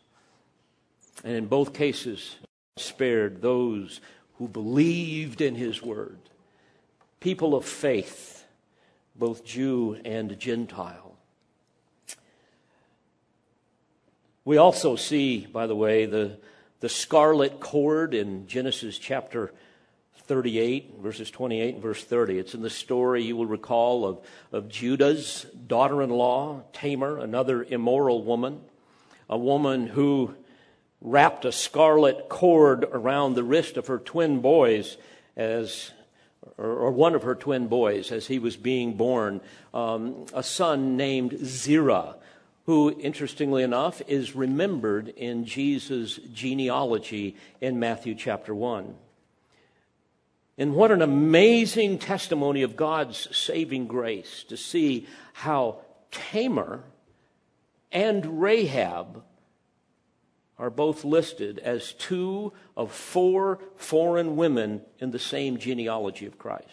[1.24, 2.36] And in both cases,
[2.78, 4.02] spared those
[4.38, 6.18] who believed in his word,
[7.20, 8.46] people of faith,
[9.16, 11.16] both Jew and Gentile.
[14.46, 16.38] We also see, by the way, the,
[16.80, 19.52] the scarlet cord in Genesis chapter
[20.28, 22.40] 38, verses 28 and verse 30.
[22.40, 24.20] It's in the story you will recall of,
[24.52, 28.62] of Judah's daughter in law, Tamar, another immoral woman,
[29.30, 30.36] a woman who
[31.02, 34.98] wrapped a scarlet cord around the wrist of her twin boys
[35.36, 35.92] as
[36.58, 39.42] or, one of her twin boys as he was being born,
[39.74, 42.16] um, a son named Zerah,
[42.66, 48.96] who, interestingly enough, is remembered in Jesus' genealogy in Matthew chapter 1.
[50.58, 56.84] And what an amazing testimony of God's saving grace to see how Tamar
[57.92, 59.24] and Rahab
[60.58, 66.66] are both listed as two of four foreign women in the same genealogy of Christ.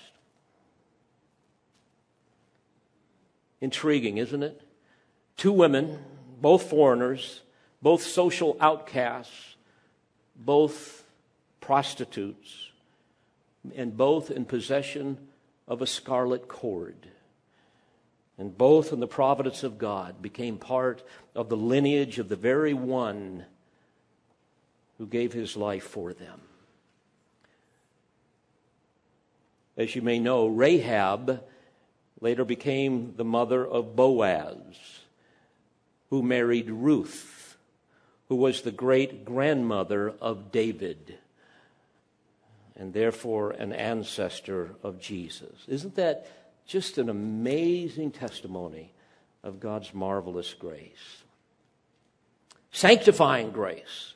[3.61, 4.63] Intriguing, isn't it?
[5.37, 5.99] Two women,
[6.41, 7.43] both foreigners,
[7.83, 9.57] both social outcasts,
[10.37, 11.05] both
[11.61, 12.71] prostitutes
[13.75, 15.19] and both in possession
[15.67, 17.09] of a scarlet cord.
[18.37, 21.03] And both in the providence of God became part
[21.35, 23.45] of the lineage of the very one
[24.99, 26.41] who gave his life for them.
[29.77, 31.43] As you may know, Rahab
[32.21, 35.01] later became the mother of Boaz,
[36.11, 37.57] who married Ruth,
[38.29, 41.19] who was the great grandmother of David
[42.77, 45.65] and therefore an ancestor of Jesus.
[45.69, 46.27] Isn't that
[46.67, 48.93] just an amazing testimony
[49.43, 51.23] of God's marvelous grace?
[52.73, 54.15] Sanctifying grace,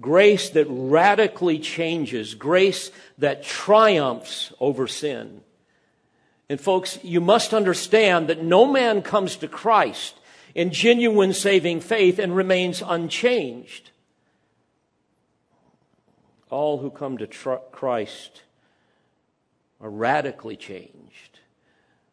[0.00, 5.42] grace that radically changes, grace that triumphs over sin.
[6.48, 10.16] And folks, you must understand that no man comes to Christ
[10.52, 13.90] in genuine saving faith and remains unchanged.
[16.50, 18.42] All who come to tr- Christ
[19.80, 21.38] are radically changed.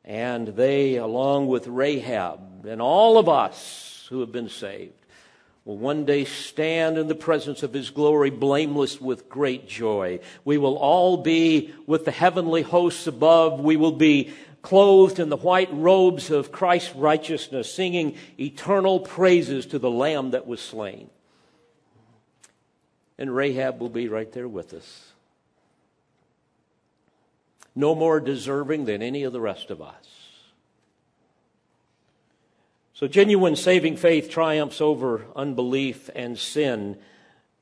[0.06, 4.94] And they, along with Rahab and all of us who have been saved,
[5.66, 10.22] will one day stand in the presence of his glory blameless with great joy.
[10.46, 13.60] We will all be with the heavenly hosts above.
[13.60, 14.32] We will be
[14.62, 20.48] clothed in the white robes of Christ's righteousness, singing eternal praises to the Lamb that
[20.48, 21.10] was slain.
[23.18, 25.14] And Rahab will be right there with us.
[27.76, 30.28] No more deserving than any of the rest of us.
[32.94, 36.98] So, genuine saving faith triumphs over unbelief and sin.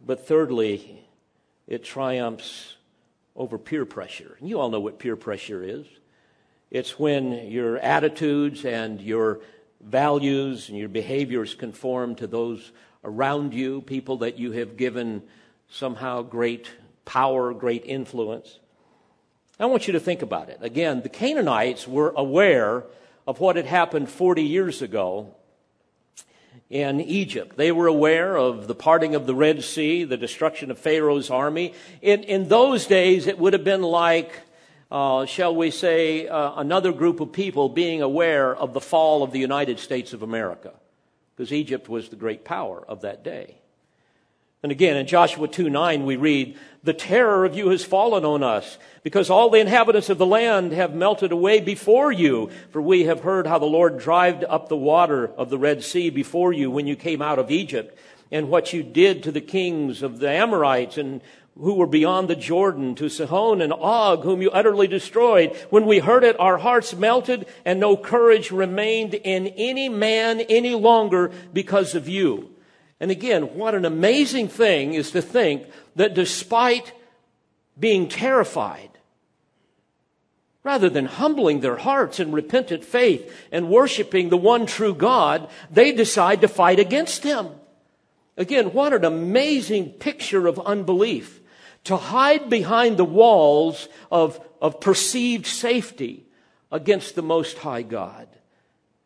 [0.06, 1.06] But thirdly,
[1.68, 2.76] it triumphs
[3.36, 4.38] over peer pressure.
[4.40, 5.86] And you all know what peer pressure is
[6.72, 9.40] it's when your attitudes and your
[9.82, 12.72] values and your behaviors conform to those
[13.04, 15.22] around you, people that you have given
[15.70, 16.70] somehow great
[17.06, 18.60] power, great influence.
[19.60, 20.60] I want you to think about it.
[20.62, 22.84] Again, the Canaanites were aware
[23.28, 25.34] of what had happened 40 years ago
[26.70, 27.58] in Egypt.
[27.58, 31.74] They were aware of the parting of the Red Sea, the destruction of Pharaoh's army.
[32.02, 34.42] In, in those days, it would have been like,
[34.92, 39.32] uh, shall we say, uh, another group of people being aware of the fall of
[39.32, 40.74] the United States of America,
[41.36, 43.56] because Egypt was the great power of that day.
[44.66, 48.42] And again, in Joshua 2 9, we read, The terror of you has fallen on
[48.42, 52.50] us, because all the inhabitants of the land have melted away before you.
[52.72, 56.10] For we have heard how the Lord dried up the water of the Red Sea
[56.10, 57.96] before you when you came out of Egypt,
[58.32, 61.22] and what you did to the kings of the Amorites and
[61.60, 65.56] who were beyond the Jordan, to Sihon and Og, whom you utterly destroyed.
[65.70, 70.74] When we heard it, our hearts melted, and no courage remained in any man any
[70.74, 72.55] longer because of you.
[73.06, 76.92] And again, what an amazing thing is to think that despite
[77.80, 78.90] being terrified,
[80.64, 85.92] rather than humbling their hearts in repentant faith and worshiping the one true God, they
[85.92, 87.50] decide to fight against him.
[88.38, 91.42] Again, what an amazing picture of unbelief.
[91.84, 96.26] To hide behind the walls of, of perceived safety
[96.72, 98.28] against the Most High God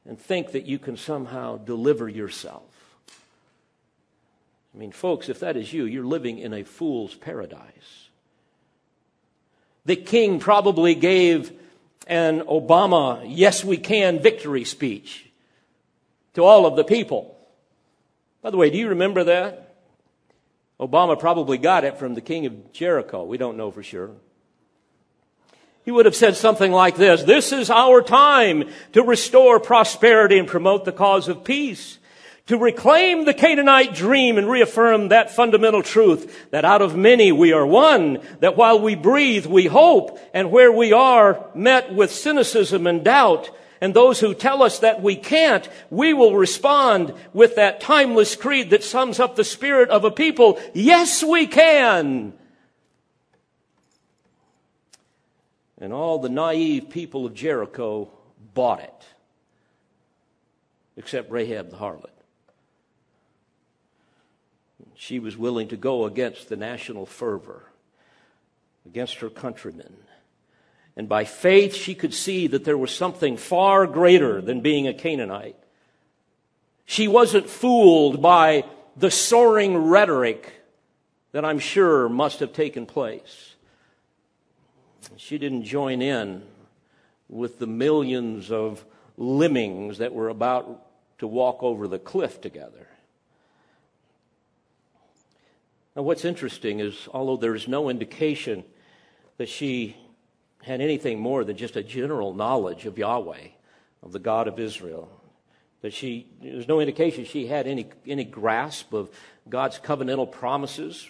[0.05, 2.68] and think that you can somehow deliver yourself.
[4.73, 8.09] I mean, folks, if that is you, you're living in a fool's paradise.
[9.85, 11.51] The king probably gave
[12.07, 15.29] an Obama, yes, we can victory speech
[16.33, 17.37] to all of the people.
[18.41, 19.75] By the way, do you remember that?
[20.79, 23.23] Obama probably got it from the king of Jericho.
[23.23, 24.11] We don't know for sure.
[25.83, 30.47] He would have said something like this This is our time to restore prosperity and
[30.47, 31.98] promote the cause of peace
[32.49, 37.53] to reclaim the Canaanite dream and reaffirm that fundamental truth that out of many we
[37.53, 42.87] are one, that while we breathe, we hope, and where we are met with cynicism
[42.87, 47.81] and doubt, and those who tell us that we can't, we will respond with that
[47.81, 50.59] timeless creed that sums up the spirit of a people.
[50.73, 52.33] Yes, we can.
[55.79, 58.09] And all the naive people of Jericho
[58.55, 59.05] bought it,
[60.97, 62.09] except Rahab the harlot
[65.01, 67.63] she was willing to go against the national fervor,
[68.85, 69.95] against her countrymen.
[70.97, 74.93] And by faith, she could see that there was something far greater than being a
[74.93, 75.55] Canaanite.
[76.83, 78.65] She wasn't fooled by
[78.97, 80.51] the soaring rhetoric
[81.31, 83.55] that I'm sure must have taken place.
[85.15, 86.43] She didn't join in
[87.29, 88.83] with the millions of
[89.15, 90.85] lemmings that were about
[91.19, 92.89] to walk over the cliff together.
[95.99, 98.63] Now, what's interesting is, although there is no indication
[99.35, 99.97] that she
[100.63, 103.47] had anything more than just a general knowledge of Yahweh,
[104.01, 105.09] of the God of Israel,
[105.81, 109.09] that she, there's no indication she had any, any grasp of
[109.49, 111.05] God's covenantal promises,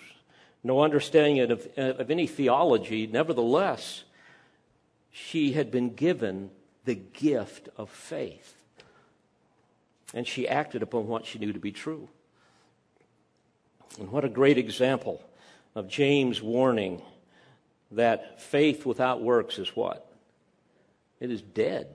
[0.64, 3.06] no understanding of, of any theology.
[3.06, 4.06] Nevertheless,
[5.12, 6.50] she had been given
[6.86, 8.56] the gift of faith.
[10.16, 12.10] And she acted upon what she knew to be true.
[13.98, 15.22] And what a great example
[15.76, 17.02] of James' warning
[17.92, 20.06] that faith without works is what?
[21.20, 21.88] It is dead.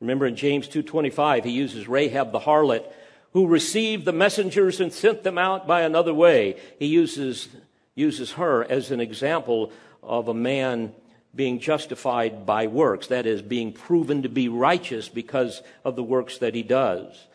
[0.00, 2.84] Remember in James 2:25 he uses Rahab the harlot
[3.32, 6.56] who received the messengers and sent them out by another way.
[6.78, 7.48] He uses
[7.94, 10.92] uses her as an example of a man
[11.34, 16.38] being justified by works, that is, being proven to be righteous because of the works
[16.38, 17.26] that he does.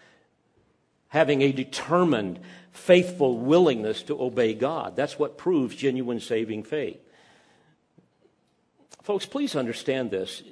[1.09, 2.39] Having a determined,
[2.79, 4.95] faithful willingness to obey God.
[4.95, 6.99] That's what proves genuine saving faith.
[9.03, 10.43] Folks, please understand this.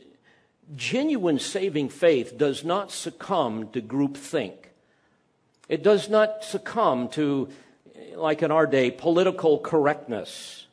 [0.75, 4.53] Genuine saving faith does not succumb to groupthink.
[5.69, 7.49] It does not succumb to,
[8.15, 10.67] like in our day, political correctness.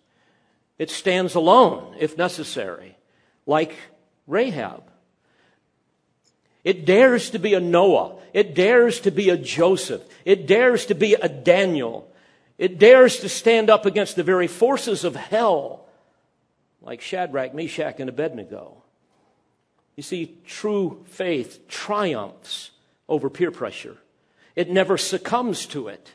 [0.78, 2.96] It stands alone if necessary,
[3.46, 3.76] like
[4.26, 4.82] Rahab.
[6.64, 8.16] It dares to be a Noah.
[8.32, 10.02] It dares to be a Joseph.
[10.24, 12.10] It dares to be a Daniel.
[12.56, 15.84] It dares to stand up against the very forces of hell,
[16.80, 18.82] like Shadrach, Meshach, and Abednego.
[19.96, 22.70] You see, true faith triumphs
[23.08, 23.98] over peer pressure.
[24.56, 26.12] It never succumbs to it.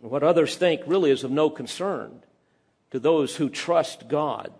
[0.00, 2.22] What others think really is of no concern
[2.90, 4.52] to those who trust God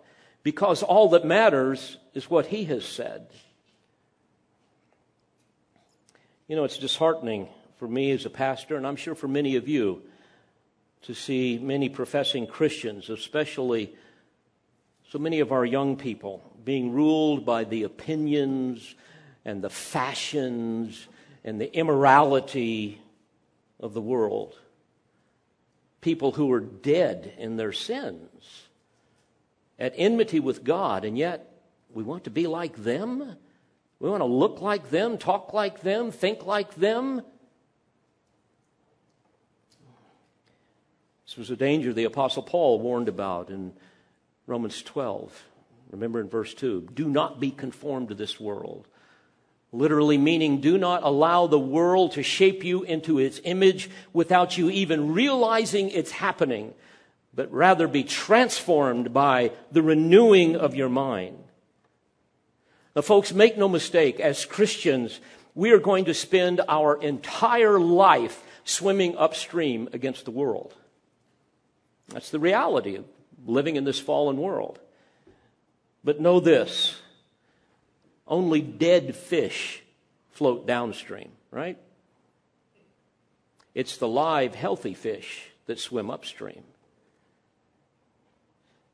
[0.43, 3.27] because all that matters is what He has said.
[6.51, 7.47] You know, it's disheartening
[7.77, 10.01] for me as a pastor, and I'm sure for many of you,
[11.03, 13.95] to see many professing Christians, especially
[15.09, 18.95] so many of our young people, being ruled by the opinions
[19.45, 21.07] and the fashions
[21.45, 23.01] and the immorality
[23.79, 24.53] of the world
[26.01, 28.67] people who are dead in their sins,
[29.79, 33.37] at enmity with God, and yet we want to be like them?
[34.01, 37.21] We want to look like them, talk like them, think like them?
[41.25, 43.71] This was a danger the Apostle Paul warned about in
[44.47, 45.45] Romans 12.
[45.91, 48.87] Remember in verse 2 do not be conformed to this world
[49.73, 54.69] Literally meaning, do not allow the world to shape you into its image without you
[54.69, 56.73] even realizing it's happening,
[57.33, 61.37] but rather be transformed by the renewing of your mind.
[62.95, 65.21] Now, folks, make no mistake, as Christians,
[65.55, 70.73] we are going to spend our entire life swimming upstream against the world.
[72.09, 73.05] That's the reality of
[73.45, 74.79] living in this fallen world.
[76.03, 76.99] But know this
[78.27, 79.83] only dead fish
[80.31, 81.77] float downstream, right?
[83.73, 86.63] It's the live, healthy fish that swim upstream.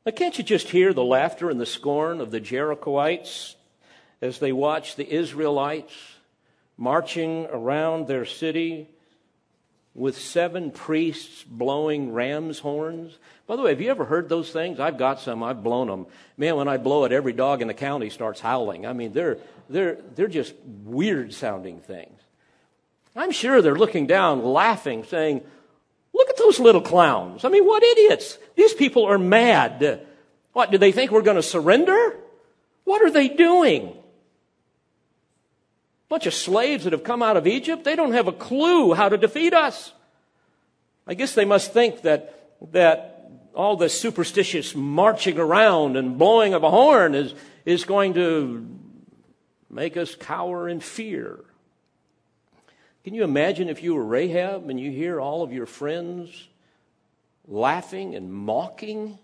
[0.06, 3.56] Now, can't you just hear the laughter and the scorn of the Jerichoites
[4.20, 5.94] as they watch the Israelites
[6.76, 8.88] marching around their city
[9.94, 13.18] with seven priests blowing ram's horns.
[13.46, 14.78] By the way, have you ever heard those things?
[14.78, 15.42] I've got some.
[15.42, 16.06] I've blown them.
[16.36, 18.86] Man, when I blow it, every dog in the county starts howling.
[18.86, 19.38] I mean, they're,
[19.68, 20.54] they're, they're just
[20.84, 22.20] weird sounding things.
[23.16, 25.42] I'm sure they're looking down, laughing, saying,
[26.14, 27.44] Look at those little clowns.
[27.44, 28.38] I mean, what idiots.
[28.56, 30.06] These people are mad.
[30.52, 32.16] What, do they think we're going to surrender?
[32.84, 33.94] What are they doing?
[36.08, 39.08] Bunch of slaves that have come out of Egypt, they don't have a clue how
[39.08, 39.92] to defeat us.
[41.06, 46.62] I guess they must think that, that all this superstitious marching around and blowing of
[46.62, 47.34] a horn is,
[47.64, 48.66] is going to
[49.70, 51.40] make us cower in fear.
[53.04, 56.48] Can you imagine if you were Rahab and you hear all of your friends
[57.46, 59.18] laughing and mocking?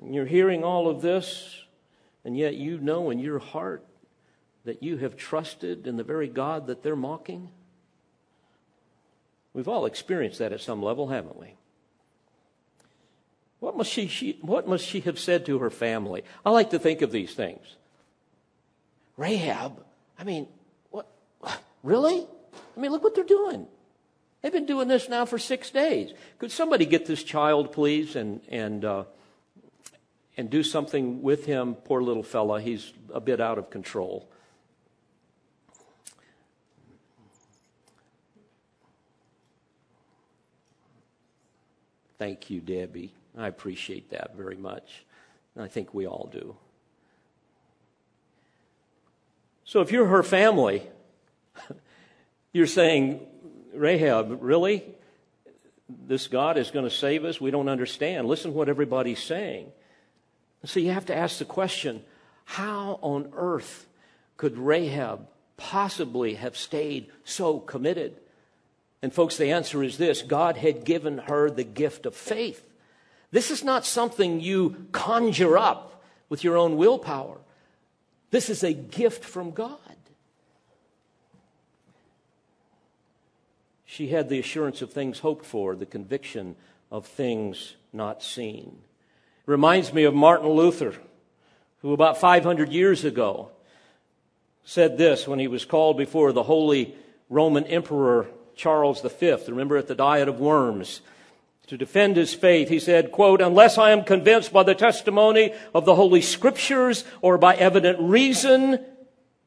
[0.00, 1.62] And you're hearing all of this,
[2.24, 3.84] and yet you know in your heart
[4.64, 7.50] that you have trusted in the very God that they're mocking?
[9.54, 11.54] We've all experienced that at some level, haven't we?
[13.60, 16.24] What must she, she, what must she have said to her family?
[16.44, 17.76] I like to think of these things.
[19.16, 19.84] Rahab,
[20.18, 20.48] I mean,
[20.90, 21.06] what?
[21.82, 22.26] Really?
[22.76, 23.66] I mean, look what they're doing.
[24.40, 26.12] They've been doing this now for six days.
[26.38, 29.04] Could somebody get this child, please, and and uh,
[30.36, 31.74] and do something with him?
[31.74, 34.28] Poor little fella, he's a bit out of control.
[42.22, 43.12] Thank you, Debbie.
[43.36, 45.04] I appreciate that very much.
[45.56, 46.54] And I think we all do.
[49.64, 50.86] So if you're her family,
[52.52, 53.26] you're saying,
[53.74, 54.84] Rahab, really?
[55.88, 57.40] This God is going to save us?
[57.40, 58.28] We don't understand.
[58.28, 59.72] Listen to what everybody's saying.
[60.64, 62.04] So you have to ask the question
[62.44, 63.88] how on earth
[64.36, 68.14] could Rahab possibly have stayed so committed?
[69.02, 72.64] And, folks, the answer is this God had given her the gift of faith.
[73.32, 77.38] This is not something you conjure up with your own willpower,
[78.30, 79.78] this is a gift from God.
[83.84, 86.56] She had the assurance of things hoped for, the conviction
[86.90, 88.78] of things not seen.
[89.44, 90.94] Reminds me of Martin Luther,
[91.82, 93.50] who about 500 years ago
[94.64, 96.94] said this when he was called before the Holy
[97.28, 101.00] Roman Emperor Charles V, remember at the Diet of Worms,
[101.68, 105.84] to defend his faith, he said, quote, unless I am convinced by the testimony of
[105.84, 108.84] the Holy Scriptures or by evident reason,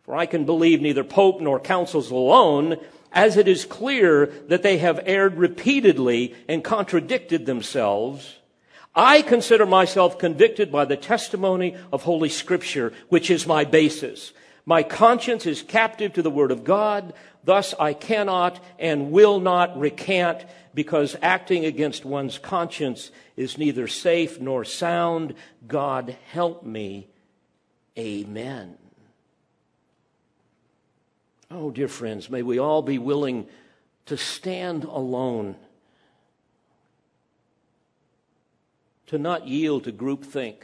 [0.04, 2.78] for I can believe neither Pope nor councils alone,
[3.12, 8.40] as it is clear that they have erred repeatedly and contradicted themselves,
[8.96, 14.32] I consider myself convicted by the testimony of Holy Scripture, which is my basis.
[14.66, 17.14] My conscience is captive to the Word of God.
[17.46, 24.42] Thus I cannot and will not recant because acting against one's conscience is neither safe
[24.42, 25.36] nor sound.
[25.68, 27.08] God help me.
[27.98, 28.78] Amen.
[31.52, 33.48] Oh, dear friends, may we all be willing
[34.08, 35.56] to stand alone,
[39.08, 40.56] to not yield to groupthink,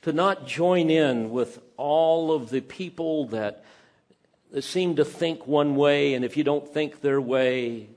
[0.00, 3.64] to not join in with all of the people that
[4.52, 7.88] that seem to think one way, and if you don't think their way,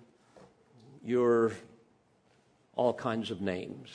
[1.03, 1.51] you're
[2.75, 3.89] all kinds of names.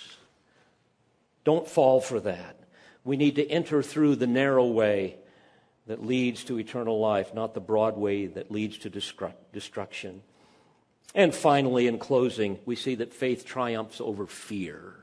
[1.42, 2.56] Don't fall for that.
[3.02, 5.16] We need to enter through the narrow way
[5.86, 10.20] that leads to eternal life, not the broad way that leads to destruction.
[11.14, 14.94] And finally, in closing, we see that faith triumphs over fear.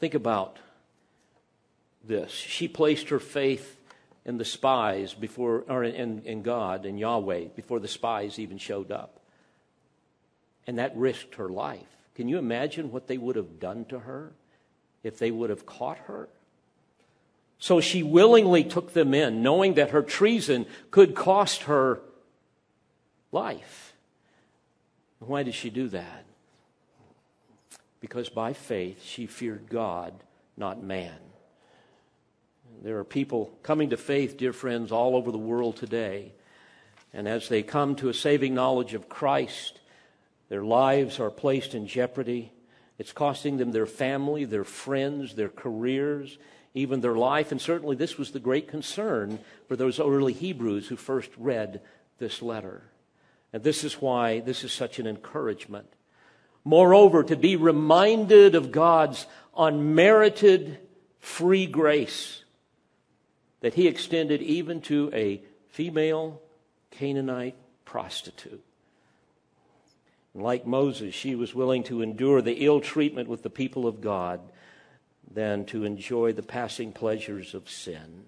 [0.00, 0.58] Think about
[2.04, 2.32] this.
[2.32, 3.78] She placed her faith
[4.24, 8.90] and the spies before, or in, in God and Yahweh before the spies even showed
[8.92, 9.20] up.
[10.66, 11.80] And that risked her life.
[12.14, 14.32] Can you imagine what they would have done to her
[15.02, 16.28] if they would have caught her?
[17.58, 22.00] So she willingly took them in, knowing that her treason could cost her
[23.30, 23.94] life.
[25.20, 26.24] Why did she do that?
[28.00, 30.12] Because by faith she feared God,
[30.56, 31.18] not man.
[32.82, 36.32] There are people coming to faith, dear friends, all over the world today.
[37.14, 39.78] And as they come to a saving knowledge of Christ,
[40.48, 42.50] their lives are placed in jeopardy.
[42.98, 46.38] It's costing them their family, their friends, their careers,
[46.74, 47.52] even their life.
[47.52, 51.82] And certainly, this was the great concern for those early Hebrews who first read
[52.18, 52.82] this letter.
[53.52, 55.86] And this is why this is such an encouragement.
[56.64, 59.26] Moreover, to be reminded of God's
[59.56, 60.78] unmerited
[61.20, 62.41] free grace
[63.62, 65.40] that he extended even to a
[65.70, 66.42] female
[66.90, 68.62] Canaanite prostitute.
[70.34, 74.40] Like Moses, she was willing to endure the ill treatment with the people of God
[75.32, 78.24] than to enjoy the passing pleasures of sin.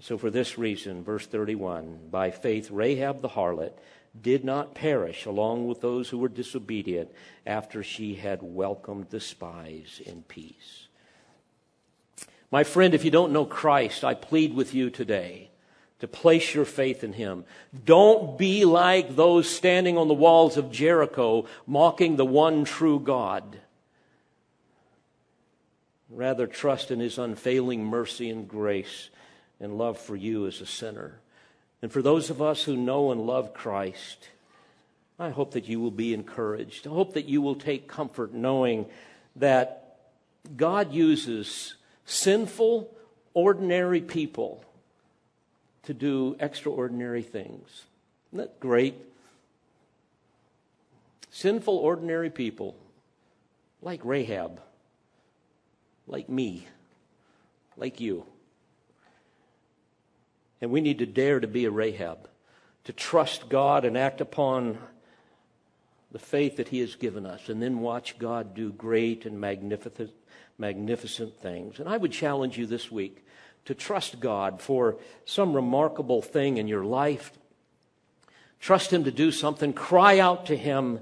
[0.00, 3.72] So, for this reason, verse 31 by faith, Rahab the harlot
[4.20, 7.10] did not perish along with those who were disobedient
[7.46, 10.85] after she had welcomed the spies in peace.
[12.56, 15.50] My friend, if you don't know Christ, I plead with you today
[15.98, 17.44] to place your faith in him.
[17.84, 23.58] Don't be like those standing on the walls of Jericho mocking the one true God.
[26.08, 29.10] Rather, trust in his unfailing mercy and grace
[29.60, 31.20] and love for you as a sinner.
[31.82, 34.30] And for those of us who know and love Christ,
[35.18, 36.86] I hope that you will be encouraged.
[36.86, 38.86] I hope that you will take comfort knowing
[39.36, 39.98] that
[40.56, 41.74] God uses
[42.06, 42.90] sinful,
[43.34, 44.64] ordinary people
[45.82, 47.84] to do extraordinary things.
[48.32, 48.94] Isn't that great?
[51.30, 52.76] Sinful, ordinary people
[53.82, 54.60] like Rahab,
[56.06, 56.66] like me,
[57.76, 58.24] like you.
[60.60, 62.28] And we need to dare to be a Rahab,
[62.84, 64.78] to trust God and act upon
[66.10, 70.12] the faith that He has given us, and then watch God do great and magnificent
[70.58, 71.78] magnificent things.
[71.78, 73.24] And I would challenge you this week
[73.66, 77.32] to trust God for some remarkable thing in your life.
[78.60, 79.72] Trust Him to do something.
[79.72, 81.00] Cry out to Him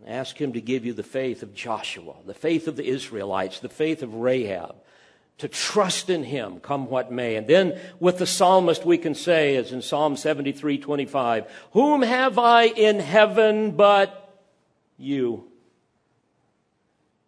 [0.00, 3.60] and ask Him to give you the faith of Joshua, the faith of the Israelites,
[3.60, 4.76] the faith of Rahab.
[5.38, 7.36] To trust in him, come what may.
[7.36, 12.40] And then with the psalmist, we can say, as in Psalm 73 25, Whom have
[12.40, 14.36] I in heaven but
[14.96, 15.47] you?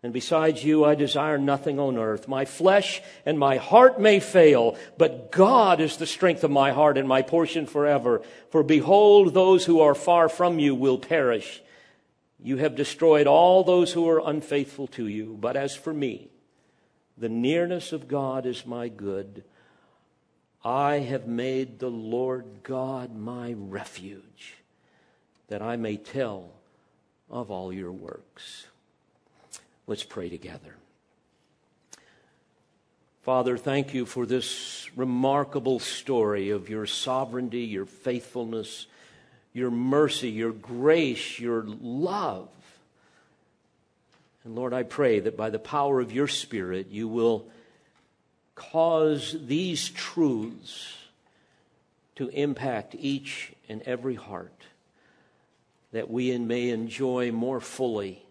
[0.03, 2.27] And besides you, I desire nothing on earth.
[2.27, 6.97] My flesh and my heart may fail, but God is the strength of my heart
[6.97, 8.23] and my portion forever.
[8.51, 11.61] For behold, those who are far from you will perish.
[12.43, 15.37] You have destroyed all those who are unfaithful to you.
[15.39, 16.29] But as for me,
[17.19, 19.45] the nearness of God is my good.
[20.65, 24.55] I have made the Lord God my refuge,
[25.49, 26.53] that I may tell
[27.29, 28.67] of all your works.
[29.91, 30.77] Let's pray together.
[33.23, 38.87] Father, thank you for this remarkable story of your sovereignty, your faithfulness,
[39.53, 42.51] your mercy, your grace, your love.
[44.45, 47.49] And Lord, I pray that by the power of your Spirit, you will
[48.55, 50.95] cause these truths
[52.15, 54.63] to impact each and every heart,
[55.91, 58.23] that we may enjoy more fully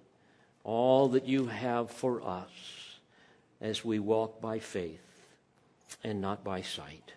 [0.69, 2.99] all that you have for us
[3.59, 5.25] as we walk by faith
[6.03, 7.13] and not by sight.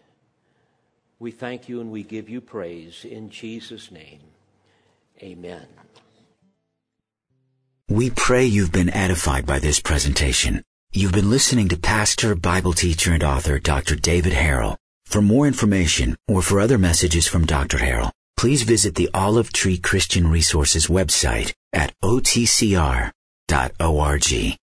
[1.18, 4.20] We thank you and we give you praise in Jesus' name.
[5.22, 5.66] Amen.
[7.90, 10.62] We pray you've been edified by this presentation.
[10.90, 13.96] You've been listening to pastor, Bible teacher, and author Dr.
[13.96, 14.76] David Harrell.
[15.04, 17.76] For more information or for other messages from Dr.
[17.76, 21.92] Harrell, please visit the Olive Tree Christian Resources website at
[23.52, 24.58] otcr.org.